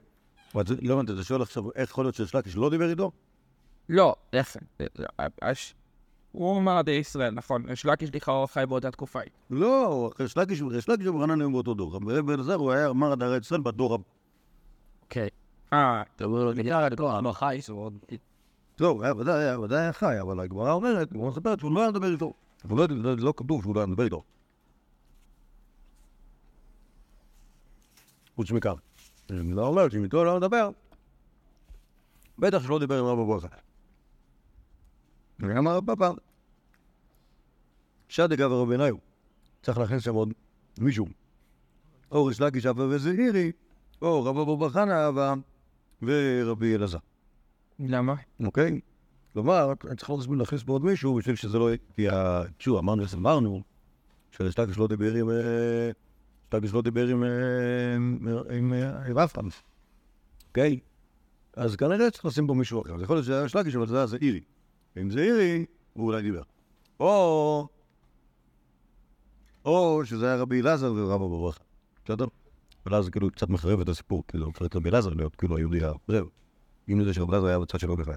לא 0.82 0.94
הבנתי, 0.94 1.14
אתה 1.14 1.24
שואל 1.24 1.42
עכשיו 1.42 1.64
איך 1.76 1.90
יכול 1.90 2.06
להיות 2.06 2.16
שיש 2.16 2.36
לקיש 2.36 2.56
לא 2.56 2.70
דיבר 2.70 2.90
איתו? 2.90 3.12
לא, 3.90 4.16
להפך. 4.34 4.60
הש- 5.42 5.76
הוא 6.32 6.60
אמר 6.60 6.78
עדי 6.78 6.92
ישראל, 6.92 7.32
נכון. 7.34 7.66
ריש 7.70 7.86
לקיש 7.86 8.10
לכאורה 8.16 8.48
חי 8.48 8.64
באותה 8.70 8.92
תקופה. 8.92 9.20
לא, 9.50 10.12
ריש 10.20 10.38
לקיש 10.38 10.62
ריש 10.62 10.90
לקיש 10.90 11.08
ורבי 11.08 11.20
יוחנן 11.20 11.42
היו 11.42 11.52
באותו 11.52 11.74
דור. 11.74 11.96
רבי 11.96 12.34
אלעזר 12.34 12.54
הוא 12.56 12.72
היה 12.72 12.90
אמר 12.90 13.12
עד 13.12 13.24
ארץ 13.24 13.46
ישראל 13.46 13.62
בדור 13.62 13.94
הבא. 13.94 14.04
אוקיי. 15.04 15.30
אה, 15.74 16.04
אומר 16.24 16.44
לו, 16.44 16.54
נראה, 16.54 16.90
לא, 18.80 19.04
ודאי 19.64 19.80
היה 19.80 19.94
חי, 19.94 20.22
אבל 20.22 20.40
הגמרא 20.40 20.72
אומרת, 20.72 21.12
הגמרא 21.12 21.30
מספרת 21.30 21.60
שהוא 21.60 21.72
לא 21.72 21.82
היה 21.82 21.92
מדבר 21.92 22.12
איתו. 22.12 22.34
אבל 22.66 22.88
לא- 22.96 23.34
כתוב 23.38 23.62
שהוא 23.62 23.76
לא 23.76 23.80
היה 23.80 23.88
מדבר 23.88 24.04
איתו. 24.04 24.24
חוץ 28.36 28.52
מכך. 28.52 28.74
אני 29.30 29.54
לא 29.54 29.68
אומר 29.68 29.90
שאם 29.90 30.04
איתו 30.04 30.24
לא 30.24 30.38
מדבר, 30.38 30.70
בטח 32.40 32.64
שלא 32.64 32.80
דיבר 32.80 33.00
עם 33.00 33.06
רבא 33.06 33.24
ברכה. 33.24 33.48
ואמר 35.40 35.76
רב 35.76 35.86
פאפא, 35.86 36.12
שד 38.10 38.32
אגב 38.32 38.52
רבי 38.52 38.78
בניו, 38.78 38.96
צריך 39.62 39.78
להכניס 39.78 40.04
שם 40.04 40.14
עוד 40.14 40.34
מישהו. 40.80 41.08
או 42.12 42.26
ריש 42.26 42.42
לקיש 42.42 42.66
אבא 42.66 42.82
וזעירי, 42.82 43.52
או 44.02 44.24
רב 44.24 44.38
אבא 44.38 44.56
בר 44.56 44.70
חנא 44.70 45.10
אבא 45.10 45.34
ורבי 46.02 46.76
אלעזר. 46.76 46.98
למה? 47.80 48.16
אוקיי? 48.46 48.80
כלומר, 49.34 49.74
אני 49.88 49.96
צריך 49.96 50.12
להכניס 50.38 50.64
פה 50.64 50.74
עוד 50.74 50.86
מישהו 50.86 51.16
בשביל 51.16 51.36
שזה 51.36 51.60
לא 51.60 51.70
יהיה... 51.98 52.42
שוב, 52.60 52.78
אמרנו, 52.78 53.04
אמרנו, 53.14 53.62
ששטקש 54.32 54.78
לא 54.78 54.88
דיבר 54.88 55.14
עם... 55.14 55.30
אה, 55.30 55.92
שטקש 56.48 56.74
לא 56.74 56.82
דיבר 56.82 57.08
עם... 57.08 57.24
אה, 57.24 57.30
אה, 58.74 59.06
עם 59.10 59.18
אף 59.18 59.34
אחד. 59.34 59.44
אוקיי? 60.48 60.80
אז 61.54 61.76
כנראה 61.76 62.12
צריך 62.12 62.26
לשים 62.26 62.48
פה 62.48 62.54
מישהו 62.54 62.82
אחר. 62.82 62.96
אז 62.96 63.02
יכול 63.02 63.16
להיות 63.16 63.26
שזה 63.26 63.40
היה 63.40 63.50
שלקיש, 63.50 63.76
אבל 63.76 63.88
זה 63.88 63.98
היה 63.98 64.08
זה 64.08 64.18
אירי. 64.22 64.42
ואם 64.96 65.10
זה 65.10 65.20
אירי, 65.20 65.66
הוא 65.94 66.06
אולי 66.08 66.22
דיבר. 66.22 66.42
או... 67.00 67.68
או 69.66 70.02
שזה 70.06 70.26
היה 70.26 70.36
רבי 70.36 70.62
אלעזר 70.62 70.94
ורבא 70.96 71.26
בברכה. 71.26 71.64
בסדר? 72.06 72.26
אבל 72.90 72.98
אז 72.98 73.10
כאילו 73.10 73.32
קצת 73.32 73.50
מחרב 73.50 73.80
את 73.80 73.90
הסיפור, 73.90 74.24
כאילו, 74.28 74.52
את 74.66 74.76
רבי 74.76 74.90
אלעזר 74.90 75.10
להיות 75.10 75.36
כאילו 75.36 75.58
היהודי 75.58 75.84
הרב. 75.84 75.98
אם 76.90 77.04
זה 77.04 77.14
שרבי 77.14 77.32
אלעזר 77.32 77.48
היה 77.48 77.60
בצד 77.60 77.80
שלו 77.80 77.98
בכלל. 77.98 78.16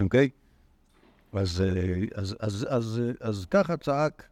אוקיי? 0.00 0.30
אז, 1.32 1.62
אה, 3.22 3.30
ככה 3.50 3.76
צעק 3.76 4.28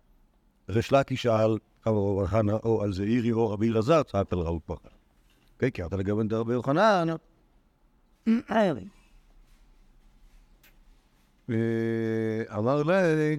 ריש 0.68 0.92
לקיש 0.92 1.26
על 1.26 1.58
רבי 1.86 2.26
חנה, 2.26 2.52
או 2.52 2.82
על 2.82 2.92
זעירי 2.92 3.32
או 3.32 3.50
רבי 3.50 3.68
אלעזר, 3.68 4.02
צעק 4.02 4.32
על 4.32 4.38
רבי 4.38 4.58
ברכה. 4.68 4.88
אוקיי? 5.54 5.72
כי 5.72 5.84
אתה 5.84 5.96
לגבי 5.96 6.34
רבי 6.34 6.52
יוחנן, 6.52 7.08
אה, 11.50 12.42
אמר 12.58 12.82
לי, 12.82 13.36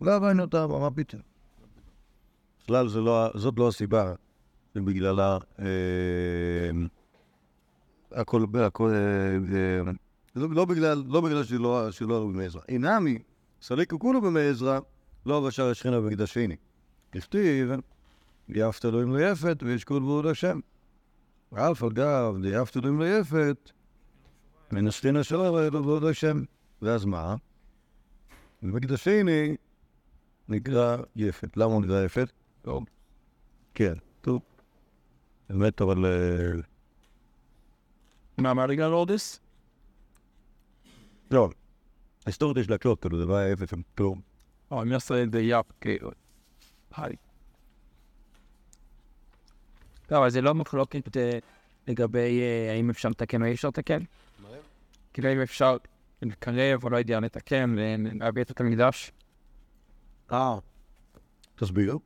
לא 0.00 0.12
הבנו 0.12 0.42
אותם, 0.42 0.66
מה 0.70 0.90
פתאום? 0.90 1.22
בכלל 2.64 2.86
לא- 2.94 3.30
זאת 3.34 3.58
לא 3.58 3.68
הסיבה 3.68 4.14
שבגללה 4.74 5.38
אה, 5.58 6.70
הכל, 8.12 8.44
הכל, 8.64 8.90
אה, 8.90 9.56
אה, 9.56 9.92
לא 10.36 10.50
לא 10.50 10.64
בגלל, 10.64 11.04
לא 11.06 11.20
בגלל 11.20 11.44
שלא 11.44 11.90
עלו 12.00 12.28
במי 12.28 12.46
עזרא. 12.46 12.60
אינמי, 12.68 13.18
סליקו 13.62 13.98
כולו 13.98 14.20
במי 14.20 14.40
עזרא, 14.40 14.80
לא 15.26 15.46
בשער 15.46 15.70
השכינה 15.70 16.00
במקדש 16.00 16.34
שני. 16.34 16.56
כתיב, 17.12 17.70
יפת 18.48 18.84
אלוהים 18.84 19.16
ליפת 19.16 19.62
וישקול 19.62 20.02
בו 20.02 20.22
להשם. 20.22 20.60
אף 21.54 21.82
אגב, 21.82 22.34
דיאפת 22.42 22.76
אלוהים 22.76 23.00
ליפת, 23.00 23.70
מנסחין 24.72 25.22
שלו 25.22 25.70
לבוא 25.70 26.00
להשם. 26.00 26.42
ואז 26.82 27.04
מה? 27.04 27.36
במקדש 28.62 29.04
שני 29.04 29.56
נקרא 30.48 30.96
יפת. 31.16 31.56
למה 31.56 31.72
הוא 31.72 31.82
נקרא 31.82 32.04
יפת? 32.04 32.32
טוב. 32.62 32.84
כן, 33.74 33.94
טוב. 34.20 34.40
באמת, 35.50 35.80
אבל... 35.80 36.04
אה, 36.06 36.60
מה, 38.38 38.54
מה 38.54 38.66
בגלל 38.66 38.92
אורדיס? 38.92 39.40
לא. 41.30 41.48
היסטורית 42.26 42.56
יש 42.56 42.70
להקלות, 42.70 43.00
כאילו, 43.00 43.18
זה 43.18 43.24
לא 43.24 43.36
היה 43.36 43.52
אפס, 43.52 43.68
כלום. 43.96 44.20
או, 44.70 44.82
אם 44.82 44.92
יעשה 44.92 45.22
את 45.22 45.32
זה 45.32 45.40
יאפ, 45.40 45.66
כאילו. 45.80 46.10
היי. 46.96 47.16
לא, 50.10 50.18
אבל 50.18 50.30
זה 50.30 50.40
לא 50.40 50.54
מחלוקת 50.54 51.16
אה, 51.16 51.38
לגבי 51.86 52.40
אה, 52.40 52.72
האם 52.72 52.90
אפשר 52.90 53.08
לתקן 53.08 53.42
או 53.42 53.46
אי 53.46 53.52
אפשר 53.52 53.68
לתקן. 53.68 54.02
כאילו 55.12 55.32
אם 55.32 55.40
אפשר 55.40 55.76
לקרב 56.22 56.84
או 56.84 56.90
לא 56.90 56.96
יודע, 56.96 57.20
לתקן, 57.20 57.76
להביא 58.20 58.42
את 58.42 58.60
המקדש. 58.60 59.12
אה. 60.32 60.58
תסביר. 61.56 61.98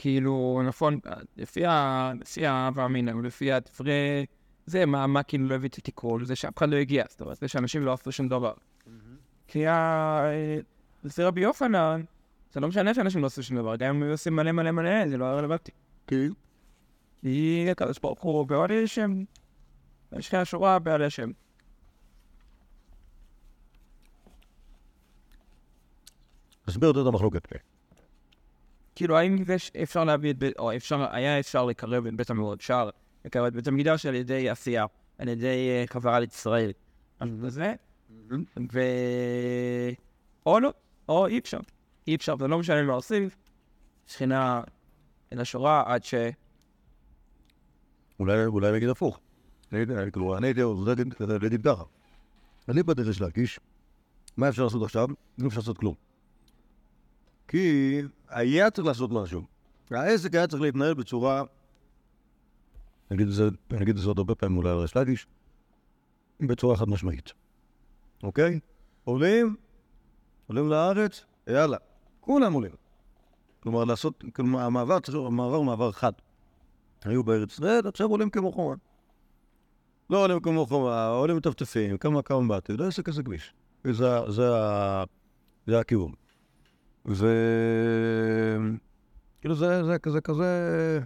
כאילו, 0.00 0.62
נכון, 0.68 1.00
לפי 1.36 1.66
ה- 1.66 2.12
לפי 2.20 2.46
האב 2.46 2.78
אמינא, 2.78 3.10
ולפי 3.16 3.52
הדברי, 3.52 4.26
זה 4.66 4.86
מה, 4.86 5.06
מה 5.06 5.22
כאילו 5.22 5.48
לא 5.48 5.54
הביא 5.54 5.68
את 5.68 5.74
התיקון, 5.74 6.24
זה 6.24 6.36
שאף 6.36 6.58
אחד 6.58 6.68
לא 6.68 6.76
הגיע, 6.76 7.04
זאת 7.08 7.20
אומרת, 7.20 7.36
זה 7.36 7.48
שאנשים 7.48 7.84
לא 7.84 7.92
עשו 7.92 8.12
שום 8.12 8.28
דבר. 8.28 8.52
כי 9.48 9.66
ה... 9.66 10.22
לפי 11.04 11.22
רבי 11.22 11.40
יוחנן, 11.40 12.02
זה 12.52 12.60
לא 12.60 12.68
משנה 12.68 12.94
שאנשים 12.94 13.20
לא 13.20 13.26
עשו 13.26 13.42
שום 13.42 13.56
דבר, 13.56 13.76
גם 13.76 13.96
אם 13.96 14.02
היו 14.02 14.12
עושים 14.12 14.36
מלא 14.36 14.52
מלא 14.52 14.70
מלא, 14.70 15.08
זה 15.08 15.16
לא 15.16 15.24
היה 15.24 15.34
רלוונטי. 15.34 15.72
כאילו. 16.06 16.34
היא 17.22 17.70
הקדוש 17.70 17.98
ברוך 17.98 18.20
הוא 18.20 18.46
בעלי 18.46 18.84
השם, 18.84 19.24
יש 20.12 20.28
כאן 20.28 20.44
שורה 20.44 20.78
בעלי 20.78 21.04
השם. 21.04 21.30
תסביר 26.66 26.90
את 26.90 27.06
המחלוקת. 27.06 27.48
כאילו, 28.94 29.16
האם 29.18 29.44
זה 29.44 29.58
ש- 29.58 29.70
אפשר 29.82 30.04
להביא 30.04 30.30
את 30.30 30.38
בית, 30.38 30.58
או 30.58 30.76
אפשר, 30.76 31.06
היה 31.10 31.40
אפשר 31.40 31.64
לקרב 31.64 32.06
את 32.06 32.14
בית 32.14 32.30
המקדש, 32.30 32.54
אפשר 32.54 32.90
לקרב 33.24 33.44
את 33.44 33.52
בית 33.52 33.66
המקדש 33.66 34.06
על 34.06 34.14
ידי 34.14 34.50
עשייה, 34.50 34.86
על 35.18 35.28
ידי 35.28 35.68
אה, 35.70 35.84
חזרה 35.86 36.20
לישראל. 36.20 36.72
אז 37.20 37.28
זה, 37.48 37.74
ו... 38.72 38.80
או 40.46 40.60
לא, 40.60 40.72
או 41.08 41.26
אי 41.26 41.38
אפשר. 41.38 41.58
אי 42.06 42.14
אפשר, 42.14 42.36
זה 42.36 42.48
לא 42.48 42.58
משנה 42.58 42.82
מה 42.82 42.92
עושים. 42.92 43.28
שכינה 44.06 44.62
אל 45.32 45.40
השורה 45.40 45.82
עד 45.86 46.04
ש... 46.04 46.14
אולי 48.20 48.44
אולי 48.44 48.72
נגיד 48.72 48.88
הפוך. 48.88 49.20
אני 49.72 49.86
כאילו, 50.12 50.36
הייתי 50.36 51.44
להגיד 51.44 51.62
ככה. 51.64 51.84
אני 52.68 52.82
בדרך 52.82 53.20
להקיש, 53.20 53.60
מה 54.36 54.48
אפשר 54.48 54.64
לעשות 54.64 54.82
עכשיו? 54.82 55.08
לא 55.38 55.48
אפשר 55.48 55.60
לעשות 55.60 55.78
כלום. 55.78 55.94
כי 57.50 58.00
היה 58.28 58.70
צריך 58.70 58.86
לעשות 58.86 59.10
משהו. 59.10 59.42
העסק 59.90 60.34
היה 60.34 60.46
צריך 60.46 60.62
להתנהל 60.62 60.94
בצורה... 60.94 61.42
אני 63.10 63.16
אגיד 63.16 63.28
את 63.28 63.96
זה, 63.96 64.02
זה 64.02 64.08
עוד 64.08 64.18
הרבה 64.18 64.34
פעמים 64.34 64.58
אולי 64.58 64.70
על 64.70 64.78
ריש 64.78 64.96
לקיש, 64.96 65.26
בצורה 66.40 66.76
חד 66.76 66.88
משמעית. 66.88 67.32
אוקיי? 68.22 68.60
עולים, 69.04 69.56
עולים 70.46 70.68
לארץ, 70.68 71.24
יאללה, 71.46 71.76
כולם 72.20 72.52
עולים. 72.52 72.72
כלומר, 73.60 73.84
לעשות, 73.84 74.24
כלומר, 74.32 74.60
המעבר 74.60 74.98
המעבר 75.26 75.56
הוא 75.56 75.66
מעבר 75.66 75.92
חד. 75.92 76.12
היו 77.04 77.24
בארץ 77.24 77.52
ישראל, 77.52 77.88
עכשיו 77.88 78.08
עולים 78.08 78.30
כמו 78.30 78.52
חומה. 78.52 78.74
לא 80.10 80.24
עולים 80.24 80.40
כמו 80.40 80.66
חומה, 80.66 81.06
עולים 81.06 81.36
מטפטפים, 81.36 81.98
כמה 81.98 82.22
כמה 82.22 82.48
באתי, 82.48 82.76
לא 82.76 82.86
עסק 82.86 83.06
כזה 83.06 83.22
כביש. 83.22 83.54
זה, 83.84 84.30
זה, 84.30 84.48
זה 85.66 85.80
הכיוון. 85.80 86.12
ו... 87.06 87.26
כאילו 89.40 89.54
זה, 89.54 89.84
זה 89.84 89.98
כזה 89.98 90.20
כזה... 90.20 91.00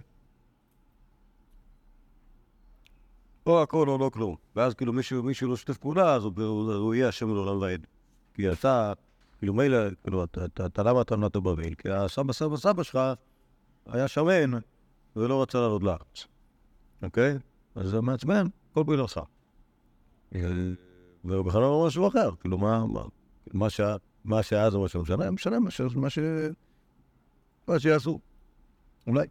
או 3.45 3.61
הכל 3.61 3.89
או 3.89 3.97
לא 3.97 4.09
כלום. 4.13 4.35
ואז 4.55 4.73
כאילו 4.73 4.93
מישהו, 4.93 5.23
מישהו 5.23 5.49
לא 5.49 5.55
שיתף 5.55 5.77
פעולה, 5.77 6.15
אז 6.15 6.23
הוא, 6.23 6.33
הוא, 6.37 6.73
הוא 6.73 6.95
יהיה 6.95 7.09
אשם 7.09 7.27
לעולם 7.27 7.61
ועד. 7.61 7.87
כי 8.33 8.51
אתה, 8.51 8.93
כאילו 9.37 9.53
מילא, 9.53 9.77
כאילו, 10.03 10.23
אתה, 10.23 10.83
למה 10.83 11.01
אתה 11.01 11.15
נולדת 11.15 11.37
בבל? 11.37 11.75
כי 11.75 11.89
הסבא 11.89 12.33
סבא 12.33 12.57
סבא 12.57 12.83
שלך 12.83 12.99
היה 13.85 14.07
שמן 14.07 14.51
ולא 15.15 15.41
רצה 15.41 15.57
לעלות 15.57 15.83
לארץ. 15.83 16.27
אוקיי? 17.03 17.37
אז 17.75 17.87
זה 17.89 18.01
מעצבן, 18.01 18.47
כל 18.73 18.83
בגללך. 18.83 19.19
ובכלל 21.25 21.61
לא 21.61 21.83
משהו 21.87 22.07
אחר, 22.07 22.29
כאילו 22.39 22.57
מה, 22.57 22.85
מה, 22.85 23.01
מה, 23.53 23.69
שה, 23.69 23.95
מה 24.25 24.43
שהיה 24.43 24.69
זה 24.69 24.77
מה 24.77 24.87
שמשנה, 24.87 25.31
משנה 25.31 25.59
מה, 25.59 25.71
ש, 25.71 25.81
מה, 25.81 26.09
ש, 26.09 26.19
מה 27.67 27.79
שיעשו. 27.79 28.19
אולי. 29.07 29.27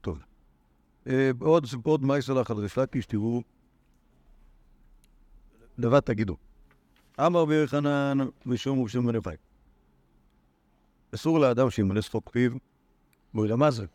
טוב. 0.00 0.18
אה, 1.06 1.30
עוד, 1.40 1.66
עוד 1.82 2.04
מייסלח 2.04 2.50
על 2.50 2.56
ריש 2.56 2.78
לקיש, 2.78 3.06
תראו. 3.06 3.42
לבד 5.78 6.00
תגידו. 6.00 6.36
אמר 7.20 7.40
רבי 7.40 7.54
יוחנן 7.54 8.18
ושום 8.46 8.78
ובשום 8.78 9.20
פי. 9.20 9.30
אסור 11.14 11.40
לאדם 11.40 11.70
שימלא 11.70 12.00
שפוק 12.00 12.30
פיו, 12.30 12.52
בואי 13.34 13.48
למה 13.48 13.70
זה? 13.70 13.86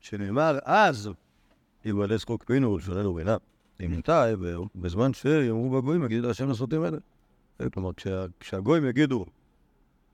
שנאמר 0.00 0.58
אז, 0.64 1.10
ימלא 1.84 2.18
שפוק 2.18 2.44
פינו 2.44 2.72
ולשוננו 2.72 3.14
בעיניו. 3.14 3.38
אם 3.84 3.98
מתי, 3.98 4.32
בזמן 4.74 5.12
שיאמרו 5.12 5.70
בגויים, 5.70 6.04
יגיד 6.04 6.24
השם 6.24 6.48
לעשותים 6.48 6.84
אלה. 6.84 6.98
כלומר, 7.68 7.92
כשה, 7.92 8.24
כשהגויים 8.40 8.86
יגידו, 8.86 9.26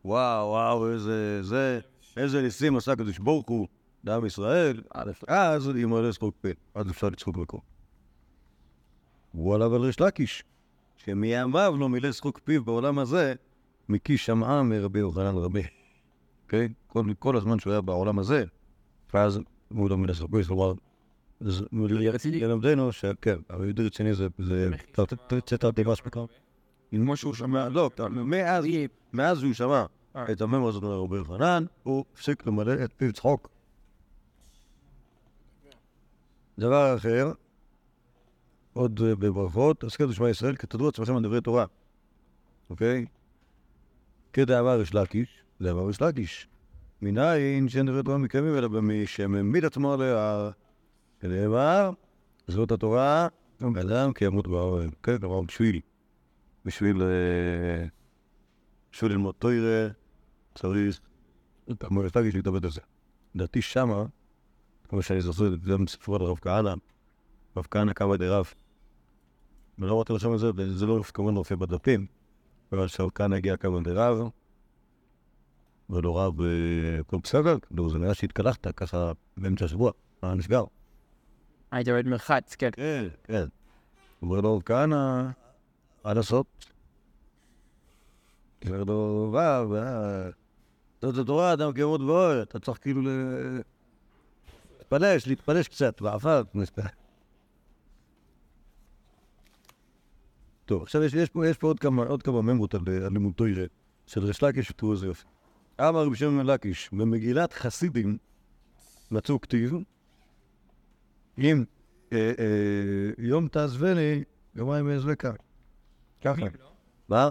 וואו, 0.04 0.48
וואו, 0.48 0.92
איזה, 0.92 1.42
זה, 1.42 1.80
איזה 2.16 2.42
ניסים 2.42 2.76
עשה 2.76 2.92
הקדוש 2.92 3.18
ברוך 3.18 3.48
הוא 3.48 3.68
לעם 4.04 4.26
ישראל, 4.26 4.82
אז 5.28 5.70
ימלא 5.76 6.12
שפוק 6.12 6.34
פינו, 6.40 6.54
אז 6.74 6.90
אפשר 6.90 7.08
לצחוק 7.08 7.36
בקום. 7.36 7.60
עליו 9.54 9.74
על 9.74 9.80
ריש 9.80 10.00
לקיש, 10.00 10.44
שמימיו 10.96 11.74
לא 11.78 11.88
מילא 11.88 12.12
שחוק 12.12 12.40
פיו 12.44 12.64
בעולם 12.64 12.98
הזה, 12.98 13.34
מכי 13.88 14.18
שמעה 14.18 14.62
מרבי 14.62 14.98
יוחנן 14.98 15.34
רבי. 15.36 15.62
אוקיי? 16.44 16.68
כל, 16.86 17.04
כל 17.18 17.36
הזמן 17.36 17.58
שהוא 17.58 17.72
היה 17.72 17.80
בעולם 17.80 18.18
הזה, 18.18 18.44
ואז 19.14 19.40
הוא 19.68 19.90
לא 19.90 19.96
מילא 19.96 20.14
שחוק 20.14 20.30
פיו, 20.30 20.44
כלומר, 20.44 20.72
אז 21.40 21.64
ילמדנו 22.24 22.92
שכן, 22.92 23.36
אבל 23.50 23.64
יהודי 23.64 23.82
רציני 23.82 24.14
זה, 24.14 24.28
זה, 24.38 24.70
תרצה 25.26 25.56
תרתי 25.56 25.82
משמע. 25.86 26.24
כמו 26.90 27.16
שהוא 27.16 27.34
שמע, 27.34 27.68
לא, 27.68 27.90
מאז, 28.10 28.64
מאז 29.12 29.40
שהוא 29.40 29.52
שמע 29.52 29.84
את 30.32 30.40
הממור 30.40 30.68
הזאת 30.68 30.82
מרבי 30.82 31.16
יוחנן, 31.16 31.64
הוא 31.82 32.04
הפסיק 32.14 32.46
למלא 32.46 32.84
את 32.84 32.92
פיו 32.96 33.12
צחוק. 33.12 33.48
דבר 36.58 36.96
אחר, 36.96 37.32
עוד 38.72 39.00
אה, 39.04 39.14
בברכות, 39.14 39.84
הסכת 39.84 40.04
ושמע 40.08 40.30
ישראל, 40.30 40.56
כתדעו 40.56 40.88
עצמכם 40.88 41.16
על 41.16 41.22
דברי 41.22 41.40
תורה, 41.40 41.64
אוקיי? 42.70 43.06
כדאמר 44.32 44.78
ריש 44.78 44.94
לקיש, 44.94 45.42
דאמר 45.62 45.86
ריש 45.86 46.02
לקיש. 46.02 46.48
מניין 47.02 47.68
שאין 47.68 47.86
דברי 47.86 48.02
תורה 48.02 48.18
מקיימים 48.18 48.54
אלא 48.54 48.68
במי 48.68 49.06
שמעמיד 49.06 49.64
עצמו 49.64 49.92
עליה, 49.92 50.50
ונאמר, 51.22 51.90
זאת 52.48 52.72
התורה, 52.72 53.28
אדם 53.62 54.12
כי 54.12 54.24
ימות 54.24 54.48
באוהל. 54.48 54.90
כן, 55.02 55.18
כלומר, 55.18 55.40
בשביל, 55.40 55.80
בשביל, 56.66 57.02
אה, 57.02 57.86
בשביל 58.92 59.12
ללמוד 59.12 59.34
תוירה, 59.38 59.88
צריך, 60.54 61.00
המועצה 61.80 62.20
יש 62.20 62.34
להתאבד 62.34 62.64
על 62.64 62.70
זה. 62.70 62.80
לדעתי 63.34 63.62
שמה, 63.62 64.04
כמו 64.88 65.02
שאני 65.02 65.20
זוכר, 65.20 65.50
זה 65.50 65.72
גם 65.72 65.86
ספרות 65.86 66.20
הרב 66.20 66.38
כהנא, 66.38 66.74
רב 67.56 67.66
כהנא 67.70 67.92
קמא 67.92 68.16
דרב. 68.16 68.52
ולא 69.78 69.94
אמרתי 69.94 70.12
לו 70.12 70.18
שם 70.18 70.34
את 70.34 70.38
זה, 70.38 70.50
וזה 70.56 70.86
לא 70.86 71.02
כמובן 71.14 71.34
לא 71.34 71.38
מופיע 71.38 71.56
בדפים, 71.56 72.06
אבל 72.72 72.88
שרב 72.88 73.10
כהנא 73.14 73.34
הגיע 73.34 73.56
קמא 73.56 73.80
דרב, 73.80 74.28
ולא 75.90 76.18
רב, 76.18 76.40
אה, 76.40 76.46
הכל 77.00 77.16
בסדר, 77.22 77.56
נו, 77.70 77.90
זה 77.90 77.98
נראה 77.98 78.14
שהתקלחת 78.14 78.66
ככה 78.76 79.12
באמצע 79.36 79.64
השבוע, 79.64 79.92
מה 80.22 80.34
נסגר? 80.34 80.64
היית 81.70 81.88
יורד 81.88 82.06
מרחץ, 82.06 82.54
כן. 82.54 82.70
כן, 82.72 83.08
כן. 83.24 83.44
אומר 84.22 84.40
לו, 84.40 84.60
כהנא, 84.64 85.30
מה 86.06 86.14
לעשות? 86.14 86.46
אומר 88.66 88.84
לו, 88.84 89.28
וואו, 89.30 89.74
זאת 91.02 91.18
התורה, 91.18 91.52
אדם 91.52 91.72
כמות 91.72 92.00
באוהל, 92.00 92.42
אתה 92.42 92.58
צריך 92.58 92.78
כאילו. 92.82 93.02
להתפלש, 94.78 95.26
להתפלש 95.26 95.68
קצת, 95.68 96.02
בעבר. 96.02 96.42
טוב, 100.64 100.82
עכשיו 100.82 101.02
יש, 101.02 101.14
יש, 101.14 101.28
פה, 101.28 101.46
יש 101.46 101.58
פה 101.58 101.66
עוד 101.66 101.78
כמה, 101.80 102.04
עוד 102.04 102.22
כמה 102.22 102.42
ממרות 102.42 102.74
על, 102.74 102.80
על 103.04 103.12
לימוד 103.12 103.32
תוירה 103.34 103.64
של 104.06 104.24
ריש 104.24 104.42
לקיש 104.42 104.70
ותראו 104.70 104.92
איזה 104.92 105.06
יופי. 105.06 105.24
אמר 105.80 106.06
רבי 106.06 106.16
שמעון 106.16 106.46
לקיש, 106.46 106.90
במגילת 106.92 107.52
חסידים 107.52 108.18
מצאו 109.10 109.40
כתיב, 109.40 109.74
אם 111.38 111.64
אה, 112.12 112.32
אה, 112.38 113.10
יום 113.18 113.48
תעזבני, 113.48 114.24
יומיים 114.54 114.90
אעזבקה. 114.90 115.45
ככה. 116.24 116.46
מה? 117.08 117.30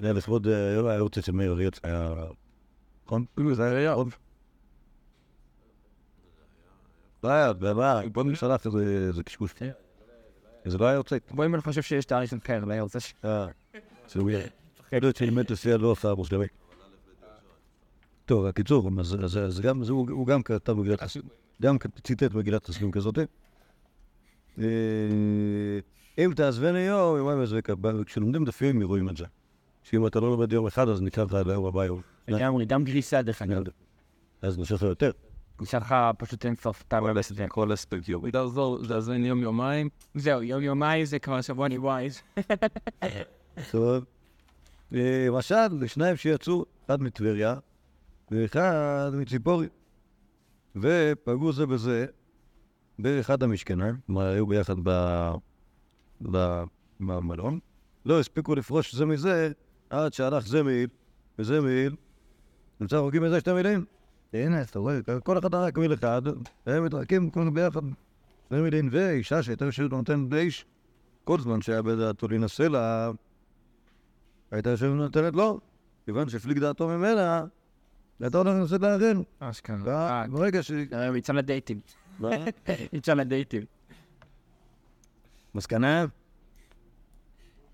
זה 0.00 0.06
היה 0.06 0.12
לכבוד 0.12 0.46
אה, 0.46 0.80
היה 0.90 1.00
רוצה 1.00 1.22
של 1.22 1.32
מאיר 1.32 1.52
אריאץ, 1.52 1.80
היה... 1.82 2.14
נכון? 3.06 3.24
זה 3.52 3.64
היה 3.76 3.92
עוד. 3.92 4.08
לא 7.24 7.28
היה, 7.28 7.52
זה 7.60 7.72
היה, 7.82 8.08
בוא 8.08 8.24
נשלח 8.24 8.66
איזה 8.66 9.22
קשקוש. 9.22 9.54
זה 10.64 10.78
לא 10.78 10.86
היה 10.86 10.94
יוצא. 10.94 11.16
בואי 11.30 11.48
אני 11.54 11.62
חושב 11.62 11.82
שיש 11.82 12.04
תאריך 12.04 12.32
אחר, 12.32 12.64
לא 12.64 12.72
רוצה 12.82 13.00
ש... 13.00 13.14
אה, 13.24 13.46
זה 14.08 14.20
הוא 14.20 14.30
יהיה. 14.30 14.46
לא 15.02 15.10
שלימד 15.16 15.50
לסיעה 15.50 15.76
לא 15.78 15.92
עשה 15.92 16.14
מוסלמי. 16.14 16.46
טוב, 18.24 18.46
הקיצור, 18.46 18.90
אז- 19.00 19.60
גם, 19.60 19.84
זה 19.84 19.92
הוא 19.92 20.26
גם 20.26 20.42
כתב 20.42 20.72
מגילת 20.72 21.02
גם 21.62 21.76
ציטט 22.04 22.34
מגילת 22.34 22.64
חסידים 22.64 22.90
כזאת. 22.90 23.18
אה, 26.18 26.24
אם 26.24 26.32
תעזבני 26.34 26.78
יום, 26.78 27.16
יומיים 27.16 27.40
אעזבק. 27.40 27.68
כשלומדים 28.06 28.44
דפים 28.44 28.82
רואים 28.82 29.08
את 29.08 29.16
זה. 29.16 29.24
שאם 29.82 30.06
אתה 30.06 30.20
לא 30.20 30.30
לומד 30.30 30.52
יום 30.52 30.66
אחד, 30.66 30.88
אז 30.88 31.02
נקרא 31.02 31.24
לך 31.24 31.36
ליום 31.46 31.66
הבא 31.66 31.84
יום. 31.84 32.00
לגמרי, 32.28 32.64
גם 32.64 32.84
גריסה 32.84 33.22
דרך 33.22 33.42
אגב. 33.42 33.62
אז 34.42 34.58
נשאר 34.58 34.76
לך 34.76 34.82
יותר. 34.82 35.10
נשאר 35.60 35.78
לך 35.78 35.94
פשוט 36.18 36.46
אין 36.46 36.54
סוף 36.54 36.84
אתה 36.88 36.98
רואה 36.98 37.14
בזה. 37.14 37.46
כל 37.48 37.74
אספקט 37.74 38.08
יומי. 38.08 38.30
תעזור, 38.30 38.78
תעזבן 38.88 39.24
יום 39.24 39.42
יומיים. 39.42 39.88
זהו, 40.14 40.42
יום 40.42 40.62
יומיים 40.62 41.04
זה 41.04 41.18
כבר 41.18 41.40
שבוע 41.40 41.68
ניווייז. 41.68 42.20
טוב. 43.70 44.04
אה, 44.94 45.26
למשל, 45.28 45.86
שניים 45.86 46.16
שיצאו, 46.16 46.64
אחד 46.86 47.02
מטבריה 47.02 47.54
ואחד 48.30 49.10
מציפורי. 49.14 49.66
ופגעו 50.76 51.52
זה 51.52 51.66
בזה 51.66 52.06
באחד 52.98 53.42
המשכנים, 53.42 53.94
כלומר 54.06 54.22
היו 54.26 54.46
ביחד 54.46 54.74
ב... 54.82 54.90
במלון. 57.00 57.58
לא 58.04 58.20
הספיקו 58.20 58.54
לפרוש 58.54 58.94
זה 58.94 59.06
מזה 59.06 59.52
עד 59.90 60.12
שהלך 60.12 60.46
זה 60.46 60.62
מעיל 60.62 60.88
וזה 61.38 61.60
מעיל. 61.60 61.96
נמצא 62.80 62.96
הורגים 62.96 63.22
מזה 63.22 63.40
שתי 63.40 63.52
מילים. 63.52 63.84
הנה, 64.32 64.62
אתה 64.62 64.78
רואה, 64.78 64.98
כל 65.24 65.38
אחד 65.38 65.54
הרג 65.54 65.78
מיל 65.78 65.94
אחד, 65.94 66.22
והם 66.66 66.84
מתרקים 66.84 67.30
כולם 67.30 67.54
ביחד. 67.54 67.80
זה 68.50 68.62
מילים, 68.62 68.88
ואישה 68.92 69.42
שהייתה 69.42 69.64
יושבת 69.64 69.92
ונותנת 69.92 70.32
לאיש, 70.32 70.66
כל 71.24 71.40
זמן 71.40 71.60
שהיה 71.60 71.82
בדעתו 71.82 72.28
להינשא 72.28 72.62
לה, 72.62 73.10
הייתה 74.50 74.70
יושבת 74.70 74.90
ונותנת 74.90 75.36
לו, 75.36 75.60
כיוון 76.04 76.28
שהפליג 76.28 76.58
דעתו 76.58 76.88
ממנה, 76.88 77.44
הייתה 78.20 78.38
הולכת 78.38 78.56
לנסות 78.56 78.80
לאחר. 78.80 79.12
אשכרה. 79.38 80.24
ברגע 80.30 80.62
ש... 80.62 80.70
אה, 80.92 81.16
יצא 81.16 81.32
לדייטים. 81.32 81.80
מה? 82.18 82.30
יצא 82.92 83.14
לדייטים. 83.14 83.62
מסקנה? 85.56 86.06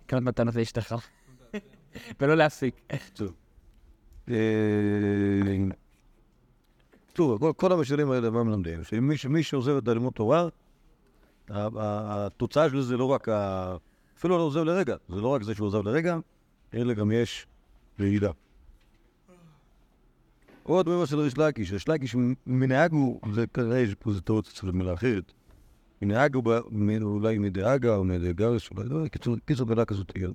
לקנות 0.05 0.23
מתנות 0.23 0.55
לאשתך. 0.55 0.95
ולא 2.21 2.35
להפסיק. 2.37 2.75
טוב. 3.13 3.33
אה, 4.31 4.37
כל- 7.57 7.73
המשלים 7.73 8.11
האלה, 8.11 8.31
מה 8.31 8.43
מלמדים? 8.45 8.81
שמי 9.17 9.43
שעוזב 9.43 9.77
את 9.77 9.89
הלימוד 9.89 10.13
תורה, 10.13 10.49
התוצאה 11.51 12.71
של 12.71 12.77
זה 12.77 12.83
זה 12.83 12.97
לא 12.97 13.05
רק 13.05 13.29
ה... 13.29 13.77
אפילו 14.19 14.39
לא 14.39 14.43
עוזב 14.43 14.61
לרגע, 14.61 14.97
זה 15.09 15.21
לא 15.21 15.29
רק 15.29 15.43
זה 15.43 15.55
שהוא 15.55 15.67
עוזב 15.67 15.83
לרגע, 15.83 16.17
אלא 16.75 16.95
גם 16.95 17.11
יש 17.11 17.47
רעידה. 18.01 18.31
עוד 20.63 20.89
מימר 20.89 21.05
של 21.05 21.19
ריש 21.21 21.39
לקיש, 21.39 21.73
ריש 21.73 21.89
לקיש 21.89 22.17
מנהג 22.47 22.93
הוא, 22.93 23.21
זה 23.33 23.47
כנראה 23.47 23.85
פה 23.99 24.11
איזה 24.11 24.21
טעות 24.21 24.49
אצל 24.49 24.71
מילה 24.71 24.95
אחרת, 24.95 25.33
מנהג 26.03 26.35
הוא 26.35 26.45
אולי 27.03 27.39
מדאגה 27.39 27.97
או 27.97 28.05
מדאגרש, 28.05 28.71
אולי 28.71 28.89
לא, 28.89 29.09
קיצור, 29.09 29.37
קיצור 29.45 29.67
מילה 29.67 29.85
כזאת 29.85 30.09
תהיה. 30.13 30.29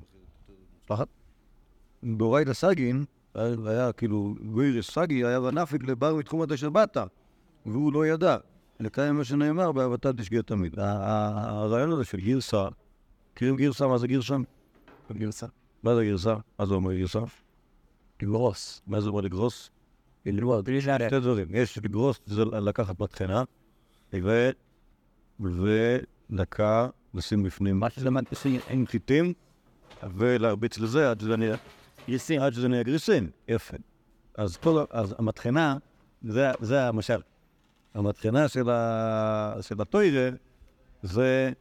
סלחת? 0.87 1.07
באורייתא 2.03 2.53
סגין, 2.53 3.05
היה, 3.35 3.91
כאילו, 3.97 4.35
גוירס 4.51 4.91
סגי 4.91 5.25
היה 5.25 5.41
ונפיק 5.41 5.83
לבר 5.83 6.15
מתחומת 6.15 6.51
אשר 6.51 6.69
באת, 6.69 6.97
והוא 7.65 7.93
לא 7.93 8.07
ידע. 8.07 8.37
לקיים 8.79 9.15
מה 9.15 9.23
שנאמר, 9.23 9.71
באהבתה 9.71 10.13
תשגה 10.13 10.41
תמיד. 10.41 10.75
הרעיון 10.79 11.91
הזה 11.91 12.03
של 12.03 12.17
גרסה, 12.17 12.67
מכירים 13.33 13.55
גרסה? 13.55 13.87
מה 13.87 13.97
זה 13.97 14.07
גרסה? 14.07 14.35
גרסה. 15.13 15.47
מה 15.83 15.95
זה 15.95 16.05
גרסה? 16.05 16.35
מה 16.59 16.65
זה 16.65 16.73
אומר 16.73 16.93
גרסה? 16.93 17.19
לגרוס. 18.21 18.81
מה 18.87 19.01
זה 19.01 19.09
אומר 19.09 19.21
לגרוס? 19.21 19.69
לערער. 20.87 21.07
שתי 21.07 21.19
דברים. 21.19 21.47
יש 21.51 21.77
לגרוס, 21.77 22.19
זה 22.25 22.45
לקחת 22.45 22.99
מטחנה. 22.99 23.43
ודקה 25.39 26.87
לשים 27.13 27.43
בפנים 27.43 27.79
מה 27.79 27.89
שלמדתי 27.89 28.59
עם 28.69 28.87
חיטים, 28.87 29.33
ולהרביץ 30.03 30.77
לזה 30.77 31.11
עד 31.11 31.19
שזה 31.19 31.37
נהיה... 31.37 31.55
גריסים. 32.07 32.41
עד 32.41 32.53
שזה 32.53 32.67
נהיה 32.67 32.83
גריסים. 32.83 33.29
יפה. 33.47 33.77
אז, 34.35 34.57
כל, 34.57 34.85
אז 34.89 35.15
המטחנה, 35.17 35.77
זה, 36.21 36.51
זה 36.61 36.87
המשל. 36.87 37.21
המטחנה 37.93 38.47
של, 38.47 38.69
ה, 38.69 39.55
של 39.61 39.81
הטוירה 39.81 40.29
זה 41.03 41.51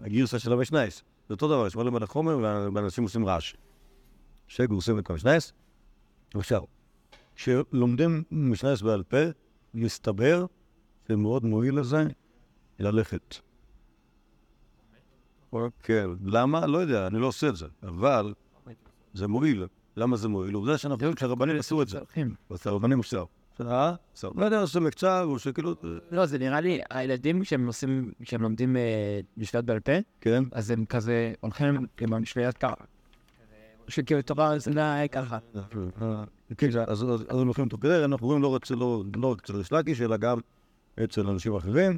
הגרסה 0.00 0.38
של 0.38 0.52
המשנייס. 0.52 1.02
זה 1.28 1.34
אותו 1.34 1.48
דבר, 1.48 1.66
יש 1.66 1.76
מלא 1.76 1.90
מלא 1.90 2.06
חומר 2.06 2.38
ואנשים 2.74 3.04
עושים 3.04 3.26
רעש. 3.26 3.54
שגורסים 4.48 4.98
את 4.98 5.10
המשנייס. 5.10 5.52
עכשיו, 6.34 6.62
כשלומדים 7.34 8.22
משנייס 8.30 8.82
בעל 8.82 9.02
פה, 9.02 9.16
מסתבר 9.74 10.46
שמאוד 11.08 11.44
מועיל 11.44 11.78
לזה 11.78 12.06
ללכת. 12.80 13.36
כן, 15.82 16.06
למה? 16.24 16.66
לא 16.66 16.78
יודע, 16.78 17.06
אני 17.06 17.18
לא 17.18 17.26
עושה 17.26 17.48
את 17.48 17.56
זה, 17.56 17.66
אבל 17.82 18.34
זה 19.14 19.28
מועיל. 19.28 19.66
למה 19.96 20.16
זה 20.16 20.28
מועיל? 20.28 20.54
עובדה 20.54 20.78
שאנחנו 20.78 21.04
יודעים 21.04 21.16
שהרבנים 21.16 21.56
עשו 21.56 21.82
את 21.82 21.88
זה. 21.88 21.98
אז 22.50 22.66
הרבנים 22.66 23.00
עשו. 23.00 23.26
אה? 23.60 23.94
לא 24.36 24.44
יודע, 24.44 24.62
עשו 24.62 24.80
מקצר, 24.80 25.24
או 25.24 25.38
שכאילו... 25.38 25.74
לא, 26.10 26.26
זה 26.26 26.38
נראה 26.38 26.60
לי, 26.60 26.80
הילדים 26.90 27.42
כשהם 27.42 27.66
עושים, 27.66 28.12
כשהם 28.22 28.42
לומדים 28.42 28.76
אה, 28.76 29.20
משפט 29.36 29.64
בעל 29.64 29.80
פה, 29.80 29.92
כן. 30.20 30.44
אז 30.52 30.70
הם 30.70 30.84
כזה 30.84 31.32
הולכים 31.40 31.86
עם 32.00 32.12
המשפט 32.12 32.56
ככה. 32.60 32.84
שכאילו 33.88 34.22
תורה 34.22 34.58
זה 34.58 34.70
ככה. 35.12 35.38
כן, 36.58 36.68
אז 36.86 37.02
הם 37.02 37.46
הולכים 37.46 37.64
אותו 37.64 37.78
כדי, 37.78 38.04
אנחנו 38.04 38.26
רואים 38.26 38.42
לא 38.42 38.48
רק 38.48 38.70
לא- 38.70 39.04
לא 39.16 39.32
רק 39.32 39.40
אצל 39.44 39.56
ריש 39.56 39.72
לקיש, 39.72 40.00
אלא 40.00 40.16
גם 40.16 40.38
אצל 41.04 41.26
אנשים 41.28 41.54
אחרים, 41.56 41.96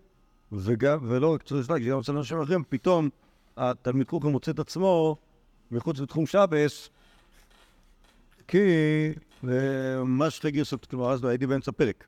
וגם, 0.53 0.98
ולא 1.03 1.34
רק 1.34 1.53
ריש 1.53 1.70
לקיש, 1.70 1.86
גם 1.86 1.98
אצל 1.98 2.16
אנשים 2.16 2.40
אחרים, 2.40 2.62
פתאום 2.68 3.09
התלמיד 3.57 4.09
חוכם 4.09 4.28
מוצא 4.28 4.50
את 4.50 4.59
עצמו 4.59 5.16
מחוץ 5.70 6.00
לתחום 6.00 6.26
שבס, 6.26 6.90
כי 8.48 8.59
אה, 9.48 10.05
מה 10.05 10.30
שתי 10.30 10.50
גרסות, 10.50 10.86
כלומר, 10.86 11.12
אז 11.12 11.24
הייתי 11.24 11.46
באמצע 11.46 11.72
פרק. 11.72 12.05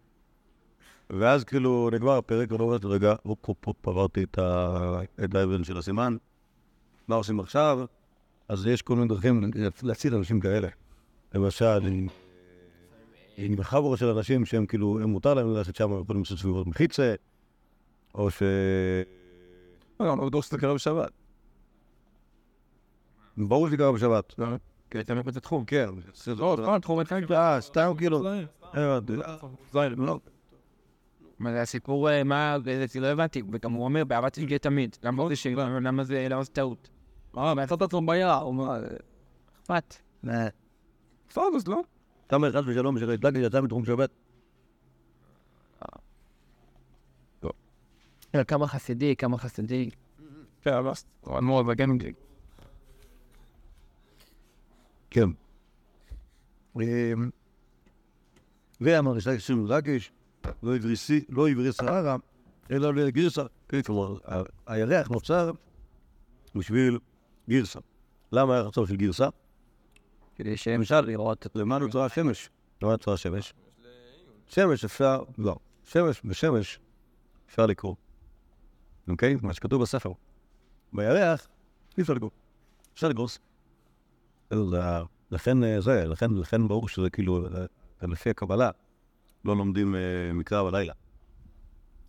ואז 1.10 1.44
כאילו 1.44 1.90
נגמר 1.92 2.16
הפרק, 2.16 2.52
ואני 2.52 2.62
אומר, 2.62 2.76
רגע, 2.82 3.14
הופ 3.22 3.38
הופ 3.46 3.64
הופ, 3.64 3.88
עברתי 3.88 4.24
את 5.24 5.34
האבן 5.34 5.64
של 5.64 5.78
הסימן, 5.78 6.16
מה 7.08 7.14
עושים 7.14 7.40
עכשיו? 7.40 7.80
אז 8.48 8.66
יש 8.66 8.82
כל 8.82 8.96
מיני 8.96 9.08
דרכים 9.08 9.50
להציל 9.82 10.14
אנשים 10.14 10.40
כאלה. 10.40 10.68
למשל, 11.34 11.86
עם- 13.36 13.62
חבורה 13.62 13.96
של 13.96 14.06
אנשים 14.08 14.46
שהם 14.46 14.66
כאילו, 14.66 15.00
הם 15.00 15.10
מותר 15.10 15.34
להם 15.34 15.54
ללכת 15.54 15.76
שם, 15.76 15.92
הם 15.92 16.00
יכולים 16.00 16.22
לעשות 16.22 16.38
סביבות 16.38 16.66
מחיצה, 16.66 17.14
או 18.14 18.30
ש... 18.30 18.42
לא, 20.00 20.06
לא 20.18 20.26
בטוח 20.26 20.44
שזה 20.44 20.58
קרה 20.58 20.74
בשבת. 20.74 21.10
ברור 23.36 23.68
שזה 23.68 23.76
קרה 23.76 23.92
בשבת. 23.92 24.34
כי 24.90 25.00
אתה 25.00 25.14
מבין 25.14 25.32
את 25.32 25.36
התחום. 25.36 25.64
כן. 25.64 25.88
לא, 26.26 26.56
לא, 26.58 26.78
תחום 26.78 27.00
אחד. 27.00 27.32
אה, 27.32 27.60
סתם 27.60 27.92
כאילו... 27.98 28.22
הבנתי. 28.72 29.12
לא. 29.96 30.18
מה 31.38 31.52
זה 31.52 31.62
הסיפור, 31.62 32.10
אה, 32.10 32.24
מה, 32.24 32.56
זה 32.86 33.00
לא 33.00 33.06
הבנתי, 33.06 33.42
וגם 33.52 33.72
הוא 33.72 33.84
אומר, 33.84 34.04
באהבת 34.04 34.32
תשגה 34.32 34.58
תמיד. 34.58 34.96
למה 35.02 35.28
זה 35.28 35.36
ש... 35.36 35.46
למה 35.46 36.04
זה 36.04 36.26
למה 36.30 36.42
זה 36.42 36.50
טעות? 36.50 36.90
מה, 37.32 37.54
מצאת 37.54 37.82
עצמו 37.82 38.06
ביער, 38.06 38.42
הוא 38.42 38.48
אומר, 38.48 38.82
אכפת. 39.62 39.94
בסדר, 41.28 41.44
אז 41.56 41.68
לא. 41.68 41.80
אתה 42.26 42.36
אומר 42.36 42.52
חס 42.52 42.62
ושלום 42.66 42.98
שריטלקי 42.98 43.38
יצא 43.38 43.60
מתחום 43.60 43.84
שבת? 43.84 44.10
כמה 48.42 48.66
חסידי, 48.66 49.16
כמה 49.16 49.38
חסידי. 49.38 49.90
כן, 50.62 50.72
אבל 50.72 50.92
אדמו"ר 51.24 51.60
הזקן, 51.60 51.90
כן. 55.10 55.28
אמ, 56.80 57.30
ואמר 58.80 59.12
ריטלקי 59.12 59.40
שם 59.40 59.66
לקיש, 59.66 60.12
לא 60.62 60.76
הבריסי- 60.76 61.24
לא 61.28 61.48
הבריס 61.48 61.76
סהרה, 61.76 62.16
אלא 62.70 62.94
לגרסה. 62.94 63.42
כן, 63.68 63.82
כלומר, 63.82 64.16
הירח 64.66 65.08
נוצר 65.08 65.50
בשביל 66.54 66.98
גרסה. 67.50 67.78
למה 68.32 68.54
היה 68.54 68.62
רצון 68.62 68.86
של 68.86 68.96
גרסה? 68.96 69.28
כדי 70.36 70.56
שאפשר 70.56 71.00
לראות 71.00 71.46
למה 71.54 71.78
נוצרה 71.78 72.04
השמש? 72.04 72.50
למה 72.82 72.92
נוצרה 72.92 73.14
השמש? 73.14 73.54
שמש 74.46 74.84
אפשר, 74.84 75.22
לא. 75.38 75.56
שמש, 75.84 76.20
בשמש 76.24 76.78
אפשר 77.46 77.66
לקרוא. 77.66 77.94
אוקיי? 79.08 79.36
מה 79.42 79.54
שכתוב 79.54 79.82
בספר. 79.82 80.12
בירח 80.92 81.46
אי 81.98 82.02
אפשר. 82.02 82.14
אפשר 82.94 83.08
לגרוס. 83.08 83.38
בסדר, 84.46 84.64
זה 84.66 84.84
ה- 84.84 85.02
לכן 85.30 85.64
אה, 85.64 85.80
זה, 85.80 86.04
לכן, 86.04 86.30
לכן 86.34 86.68
ברור 86.68 86.88
שזה 86.88 87.10
כאילו, 87.10 87.46
אה, 87.46 87.66
לפי 88.02 88.30
הקבלה, 88.30 88.70
לא 89.44 89.56
לומדים 89.56 89.94
אה, 89.94 90.00
מקרא 90.34 90.62
בלילה. 90.62 90.92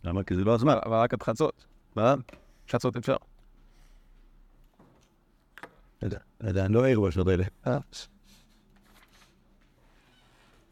למה? 0.04 0.22
כי 0.24 0.34
זה 0.34 0.44
לא 0.44 0.54
הזמן. 0.54 0.74
אבל 0.86 0.96
רק 0.96 1.14
עד 1.14 1.22
חצות. 1.22 1.66
מה? 1.96 2.14
חצות 2.70 2.96
אפשר. 2.96 3.16
לא 6.02 6.06
יודע, 6.06 6.18
לא 6.40 6.64
אני 6.64 6.74
לא 6.74 6.88
ער 6.88 7.00
בשעות 7.00 7.26
האלה. 7.28 7.44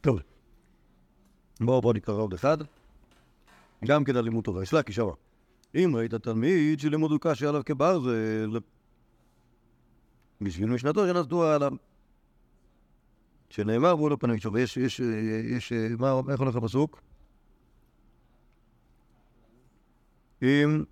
טוב. 0.01 0.19
בואו 1.61 1.81
בואו 1.81 1.93
נקרא 1.93 2.15
עוד 2.15 2.33
אחד. 2.35 2.59
גם 3.85 4.05
כן 4.05 4.17
על 4.17 4.25
לימוד 4.25 4.45
תורה. 4.45 4.63
יש 4.63 4.73
לה 4.73 4.83
כשמה. 4.83 5.13
אם 5.75 5.97
ראית 5.97 6.15
תלמיד 6.15 6.81
שלימוד 6.81 7.13
קשה 7.21 7.49
עליו 7.49 7.63
כברזל, 7.67 8.59
בשביל 10.41 10.71
משנתו 10.71 11.07
שנסדו 11.07 11.45
עליו. 11.45 11.73
שנאמר 13.51 13.95
והוא 13.97 14.11
לא 14.11 14.17
פנים 14.21 14.39
שוב. 14.39 14.57
יש, 14.57 14.77
יש, 14.77 15.01
יש, 15.57 15.73
מה, 15.99 16.21
איך 16.31 16.41
הולך 16.41 16.57
הפסוק? 16.57 17.03
אם... 20.43 20.85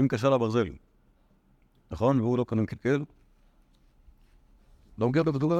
אם 0.00 0.08
קשה 0.08 0.30
לברזל. 0.30 0.68
נכון? 1.90 2.20
והוא 2.20 2.38
לא 2.38 2.44
קנון 2.48 2.66
קלקל. 2.66 3.04
לא 4.98 5.08
מגיע 5.08 5.22
בבדוק. 5.22 5.52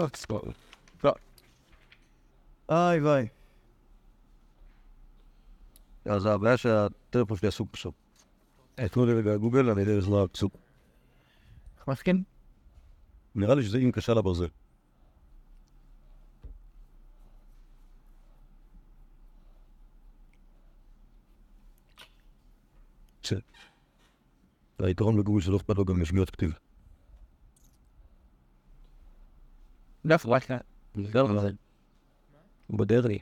לא. 1.04 1.14
איי 2.70 3.00
ויי. 3.00 3.28
אז 6.10 6.26
הבעיה 6.26 6.56
שהטלפון 6.56 7.36
שלי 7.36 7.48
עסוק 7.48 7.68
בסוף. 7.72 7.94
תנו 8.74 9.06
לי 9.06 9.12
רגע 9.12 9.36
גוגל, 9.36 9.70
אני 9.70 9.80
יודע 9.80 9.96
לזמן 9.96 10.18
הפסוק. 10.18 10.56
מסכים? 11.88 12.22
נראה 13.34 13.54
לי 13.54 13.62
שזה 13.62 13.78
אם 13.78 13.90
קשה 13.92 14.14
לברזל. 14.14 14.46
היתרון 24.78 25.16
בגוגל 25.16 25.40
שלא 25.40 25.56
אכפת 25.56 25.76
לו 25.76 25.84
גם 25.84 26.02
משגיאות 26.02 26.30
כתיב. 26.30 26.52
לא, 30.04 30.16
וואטה. 30.24 30.58
הוא 32.66 32.76
מודרני. 32.76 33.18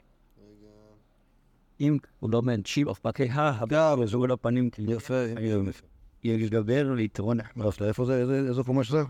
אם 1.79 1.97
הוא 2.19 2.29
שיב 2.65 2.87
אוף 2.87 2.99
פקי 2.99 3.29
ההבא, 3.29 3.95
וזוג 3.99 4.25
לו 4.25 4.41
פנים 4.41 4.69
יפה, 4.77 5.23
יפה. 5.67 5.85
יגבר 6.23 6.93
ליתרון 6.93 7.37
אז 7.41 7.81
איפה 7.81 8.05
זה? 8.05 8.17
איזה 8.21 8.39
איזה 8.49 8.63
חומש 8.63 8.91
זה? 8.91 9.01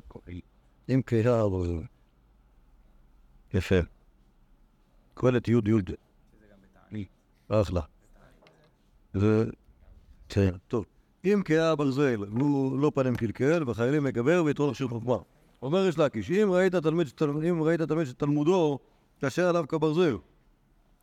אם 0.89 1.01
קהה 1.05 1.41
הברזל. 1.41 1.81
יפה. 3.53 3.75
קהלת 5.13 5.47
י' 5.47 5.51
י' 5.51 7.01
אחלה. 7.49 7.81
זה... 9.13 9.45
כן, 10.29 10.49
טוב. 10.67 10.85
אם 11.25 11.41
קהה 11.45 11.71
הברזל, 11.71 12.15
הוא 12.31 12.79
לא 12.79 12.91
פנים 12.95 13.15
קלקל, 13.15 13.63
וחיילים 13.69 14.03
מגבר 14.03 14.43
ויתרון 14.45 14.69
עשיר 14.69 14.87
חוכמה. 14.87 15.17
אומר 15.61 15.87
יש 15.87 15.97
שתל- 17.07 17.43
אם 17.51 17.63
ראית 17.63 17.81
תלמיד 17.81 18.05
שתלמודו 18.05 18.79
קשה 19.21 19.49
עליו 19.49 19.65
כברזל, 19.67 20.15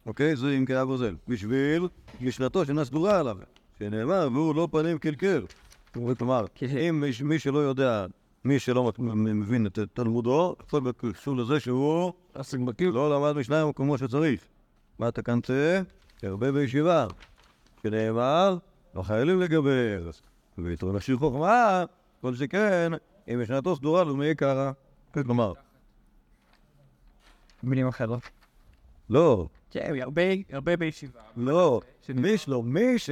אוקיי? 0.07 0.37
זה 0.37 0.57
אם 0.59 0.65
קהה 0.65 0.81
הברזל. 0.81 1.15
בשביל 1.29 1.89
משנתו 2.21 2.65
שאינה 2.65 2.85
סדורה 2.85 3.21
עליו, 3.21 3.37
שנאמר, 3.79 4.29
והוא 4.33 4.55
לא 4.55 4.69
פנים 4.71 4.99
קלקל. 4.99 5.45
כלומר, 5.95 6.45
אם 6.89 7.05
מי, 7.23 7.39
שלא 7.39 7.59
יודע, 7.59 8.07
מי 8.45 8.59
שלא 8.59 8.93
מבין 8.99 9.67
את 9.67 9.79
תלמודו, 9.93 10.57
הכל 10.61 10.81
קשור 10.97 11.37
לזה 11.37 11.61
שהוא. 11.61 12.13
לא 12.81 13.11
למד 13.15 13.37
משנה 13.37 13.65
כמו 13.77 13.99
שצריך. 13.99 14.41
מה 14.99 15.09
אתה 15.09 15.23
כאן 15.23 15.41
צא? 15.41 15.83
הרבה 16.23 16.53
בישיבה. 16.53 17.07
שנאמר, 17.83 18.57
לא 18.95 19.03
חיילים 19.03 19.41
לגבר. 19.41 20.11
ויתרון 20.59 20.97
השיר 20.97 21.17
חוכמה, 21.17 21.85
כל 22.21 22.35
שכן, 22.35 22.93
אם 23.29 23.43
משנתו 23.43 23.77
סדורה 23.77 24.05
מי 24.05 24.35
קרא. 24.35 24.73
כלומר, 25.15 25.53
במילים 27.63 27.89
אחרות. 27.89 28.42
לא, 29.13 29.47
כן, 29.71 29.95
הרבה, 30.01 30.23
הרבה 30.53 30.77
בישיבה. 30.77 31.21
לא, 31.37 31.81
מי 32.15 32.39
שלא, 32.39 32.63
מי 32.63 32.99
ש... 32.99 33.11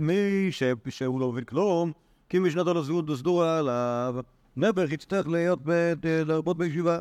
מי 0.00 0.48
ש... 0.50 0.62
שהוא 0.88 1.20
לא 1.20 1.32
מבין 1.32 1.44
כלום, 1.44 1.92
כי 2.28 2.38
משנתו 2.38 2.74
לזהות 2.74 3.04
סדורה 3.16 3.58
עליו, 3.58 4.14
נעבך 4.56 4.92
יצטרך 4.92 5.28
להיות, 5.28 5.58
ב- 5.64 5.92
לרבות 6.04 6.58
בישיבה. 6.58 6.98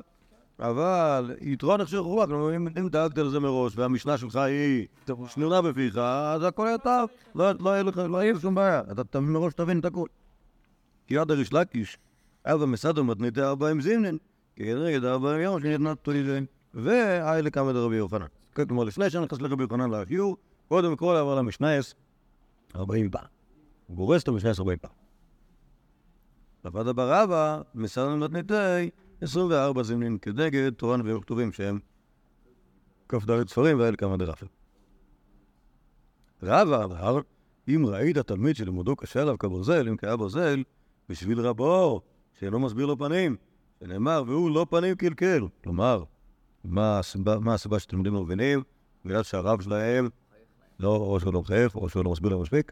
אבל 0.60 1.36
יתרון 1.42 1.82
הכשר 1.82 2.04
כלומר, 2.04 2.56
אם, 2.56 2.68
דאגת 2.90 3.18
לזה 3.18 3.40
מראש, 3.40 3.74
והמשנה 3.76 4.18
שלך 4.18 4.36
היא 4.36 4.88
שנונה 5.28 5.62
בפיך, 5.62 5.98
אז 5.98 6.44
הכל 6.44 6.68
היה 6.68 6.78
טוב, 6.78 7.10
לא, 7.36 7.52
לא 7.60 7.70
יהיה 7.70 7.84
לך, 7.84 7.98
לא 7.98 8.40
שום 8.40 8.56
בעיה, 8.56 8.82
אתה, 9.02 9.20
מראש 9.20 9.54
תבין 9.54 9.80
את 9.80 9.86
הכל. 9.86 10.08
כי 11.08 11.18
עד 11.18 11.32
הריש 11.32 11.54
לקיש, 11.54 11.98
אבא 12.46 12.66
מסדר 12.66 13.04
מתניתי 13.04 13.42
ארבעים 13.42 13.82
זימנין, 13.82 14.18
כי 14.56 14.74
נגד 14.74 15.06
ארבעים 15.06 15.42
יום 15.42 15.62
שניתנת 15.62 15.98
תוליזן, 16.02 16.44
והי 16.74 17.42
לקמא 17.42 17.72
דרבי 17.72 17.96
יוחנן. 17.96 18.41
כלומר, 18.54 18.84
לפני 18.84 19.10
שאני 19.10 19.26
נכנס 19.26 19.42
לרבי 19.42 19.64
יוחנן 19.64 19.92
לשיעור, 19.92 20.38
קודם 20.68 20.96
כל 20.96 21.16
עבר 21.16 21.36
למשנייס 21.36 21.96
ארבעים 22.76 23.12
פעם. 23.12 23.26
הוא 23.88 23.98
גורס 23.98 24.24
את 24.24 24.28
המשנייס 24.28 24.60
ארבעים 24.60 24.78
פעם. 24.78 24.92
לבד 26.66 26.88
הבא 26.88 27.24
רבא, 27.24 27.62
מסדר 27.76 28.16
מתניתי, 28.16 28.90
24 29.22 29.84
זימנין 29.84 30.18
כנגד 30.22 30.74
תורה 30.74 30.98
נביאים 30.98 31.22
כתובים 31.22 31.52
שהם 31.52 31.80
כ"ד 33.10 33.50
ספרים 33.50 33.80
ואלה 33.80 33.98
כמה 33.98 34.18
דרפל. 34.18 34.46
רבא 36.44 36.84
אמר, 36.84 37.22
אם 37.68 37.86
ראית 37.86 38.18
תלמיד 38.18 38.56
שלימודו 38.56 38.96
קשה 38.96 39.22
עליו 39.22 39.38
כברזל, 39.38 39.90
אם 39.90 39.98
כהיה 39.98 40.18
ברזל, 40.18 40.64
בשביל 41.10 41.40
רבו, 41.40 42.02
שאינו 42.40 42.60
מסביר 42.60 42.86
לו 42.86 42.98
פנים, 42.98 43.36
שנאמר, 43.80 44.24
והוא 44.28 44.52
לא 44.52 44.66
פנים 44.70 44.96
קלקל. 44.96 45.48
כלומר, 45.64 46.04
מה 46.64 47.00
הסיבה, 47.00 47.40
מה 47.40 47.54
הסיבה 47.54 47.80
שתלמידים 47.80 48.14
לא 48.14 48.24
מבינים? 48.24 48.64
בגלל 49.06 49.24
שהרב 49.24 49.62
שלהם, 49.62 50.10
לא, 50.80 50.96
או 50.96 51.20
שהוא 51.20 51.34
לא 51.34 51.42
מחייך, 51.42 51.76
או 51.76 51.90
שהוא 51.90 52.06
לא 52.06 52.12
מסביר 52.12 52.32
להם 52.32 52.42
מספיק. 52.42 52.72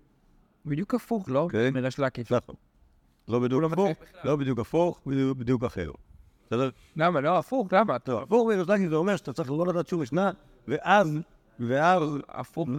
בדיוק 0.66 0.96
הפוך, 0.96 1.30
לא? 1.30 1.40
אוקיי. 1.40 1.72
מרש 1.72 2.00
לקיש. 2.00 2.32
נכון. 2.32 2.56
לא 3.28 3.40
בדיוק 3.40 3.64
הפוך, 3.72 3.90
לא 4.24 4.36
בדיוק 4.36 4.60
הפוך, 4.60 5.02
בדיוק- 5.06 5.64
אחר. 5.64 5.92
בסדר? 6.48 6.70
למה? 6.96 7.22
לא, 7.22 7.38
הפוך, 7.38 7.74
למה? 7.74 8.00
טוב, 8.00 8.24
הפוך 8.24 8.48
מרשל"קי 8.48 8.90
זה 8.90 8.96
אומר 8.96 9.16
שאתה 9.16 9.34
צריך 9.34 9.52
לא 9.52 9.66
לדעת 9.68 9.88
שום 9.88 10.02
משנה, 10.02 10.32
ואז, 10.68 11.18
ואז... 11.60 12.02
הפוך. 12.30 12.70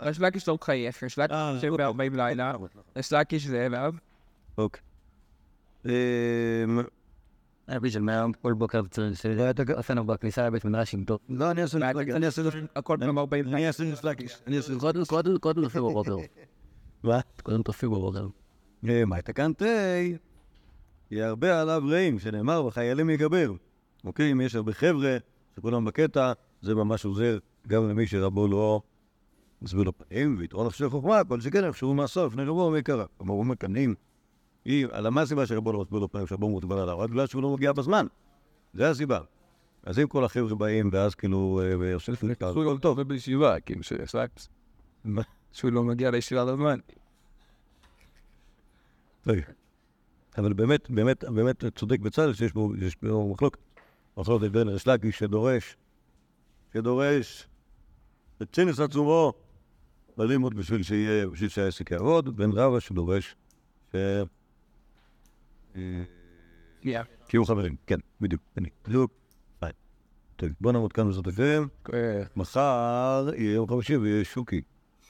רש 0.00 0.20
לקיש 0.20 0.48
לא 0.48 0.54
מחייך, 0.54 1.02
לקיש 1.02 1.18
יושב 1.54 1.76
בארבעים 1.76 2.14
לילה, 2.16 2.52
רש 2.96 3.12
לקיש 3.12 3.46
זה 3.46 3.66
אליו. 3.66 3.94
אוקיי. 4.58 4.82
אבי 7.76 7.90
של 7.90 8.00
מהיום, 8.00 8.32
כל 8.32 8.52
בוקר 8.52 8.82
צריך 8.90 9.20
שעשינו 9.22 10.04
בכניסה 10.04 10.46
לבית 10.46 10.64
מדרש 10.64 10.94
עם 10.94 11.04
טוב. 11.04 11.18
לא, 11.28 11.50
אני 11.50 11.62
אעשה 11.62 11.78
לך, 11.78 11.96
אני 11.96 12.26
אעשה 12.26 12.42
לך, 12.42 12.54
הכל 12.76 12.96
פעם 13.00 13.18
40 13.18 13.48
אני 13.48 13.66
אעשה 13.66 13.84
לך. 14.02 14.80
קודם, 14.80 15.04
קודם, 15.04 15.38
קודם 15.38 15.62
תופיעו 15.62 15.90
בבוקר. 15.90 16.16
מה? 17.04 17.20
קודם 17.42 17.62
תופיעו 17.62 17.92
בבוקר. 17.92 18.26
אה, 18.88 19.04
מאי 19.04 19.22
תקנתי, 19.22 20.16
ירבה 21.10 21.60
עליו 21.60 21.82
רעים, 21.88 22.18
שנאמר, 22.18 22.64
וחיילים 22.64 23.10
יגבר. 23.10 23.52
אוקיי, 24.04 24.32
אם 24.32 24.40
יש 24.40 24.54
הרבה 24.54 24.72
חבר'ה, 24.72 25.16
שכולם 25.56 25.84
בקטע, 25.84 26.32
זה 26.62 26.74
ממש 26.74 27.04
עוזר 27.04 27.38
גם 27.66 27.88
למי 27.88 28.06
שרבו 28.06 28.48
לא 28.48 28.82
מסביר 29.62 29.82
לו 29.82 29.98
פנים, 29.98 30.36
ויתרון 30.38 30.66
אנשי 30.66 30.88
חוכמה, 30.88 31.24
כל 31.24 31.40
שכן 31.40 31.64
יחשבו 31.68 31.94
מעשו 31.94 32.26
לפני 32.26 32.44
רבו 32.44 32.70
ויקרא. 32.72 33.04
כלומר, 33.16 33.34
הוא 33.34 33.46
מקנאים. 33.46 33.94
היא, 34.68 34.86
על 34.92 35.08
מה 35.08 35.22
הסיבה 35.22 35.46
שרבו 35.46 35.72
לא 35.72 35.80
מסביר 35.80 35.98
לו 35.98 36.12
פנים, 36.12 36.26
שרבו 36.26 36.48
מוטבל 36.48 36.78
עליו? 36.78 36.98
רק 36.98 37.10
בגלל 37.10 37.26
שהוא 37.26 37.42
לא 37.42 37.54
מגיע 37.54 37.72
בזמן. 37.72 38.06
זה 38.74 38.90
הסיבה. 38.90 39.20
אז 39.82 39.98
אם 39.98 40.06
כל 40.06 40.24
החבר'ה 40.24 40.54
באים, 40.54 40.90
ואז 40.92 41.14
כאילו, 41.14 41.60
אה, 41.62 41.96
נקרא, 42.22 42.48
הוא 42.48 42.64
לא 42.64 42.76
טוב 42.80 43.02
בישיבה, 43.02 43.60
כאילו 43.60 43.82
שיש 43.82 44.14
רק... 44.14 44.30
שהוא 45.52 45.72
לא 45.72 45.84
מגיע 45.84 46.10
לישיבה 46.10 46.44
בזמן. 46.44 46.78
אבל 50.38 50.52
באמת, 50.52 50.90
באמת, 50.90 51.24
באמת 51.24 51.64
צודק 51.74 52.00
בצלאל 52.00 52.32
שיש 52.34 52.52
בו, 52.52 52.76
יש 52.76 52.96
בו 53.02 53.32
מחלוקת. 53.32 53.58
מחלוקת 54.16 54.50
בין 54.50 54.68
ריש 54.68 54.86
לקיש 54.86 55.18
שדורש, 55.18 55.76
שדורש 56.72 57.48
את 58.42 58.52
צינס 58.52 58.80
עצומו 58.80 59.32
בלימוד 60.16 60.54
בשביל 60.54 60.82
שיהיה, 60.82 61.26
בשביל 61.26 61.48
שהעסק 61.48 61.90
יעבוד, 61.90 62.36
בין 62.36 62.52
רבא 62.52 62.80
שדורש 62.80 63.36
ש... 65.78 66.88
אה, 66.88 67.44
חברים, 67.44 67.76
כן, 67.86 67.98
בדיוק, 68.20 68.42
אני, 68.56 68.68
בדיוק. 68.84 69.18
טוב, 70.38 70.48
בוא 70.60 70.72
נעמוד 70.72 70.92
כאן 70.92 71.08
השם. 71.08 71.68
אה, 71.94 72.22
מחר 72.36 73.28
יהיה 73.36 73.54
יום 73.54 73.68
חמישי 73.68 73.96
ויהיה 73.96 74.24
שוקי. 74.24 74.62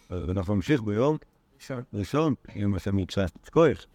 אז 0.09 0.31
אנחנו 0.31 0.55
נמשיך 0.55 0.83
ביום 0.83 1.17
אפשר. 1.57 1.81
ראשון, 1.95 2.35
עם 2.55 2.75
השם 2.75 2.99
יצא. 2.99 3.27
כוח. 3.53 3.87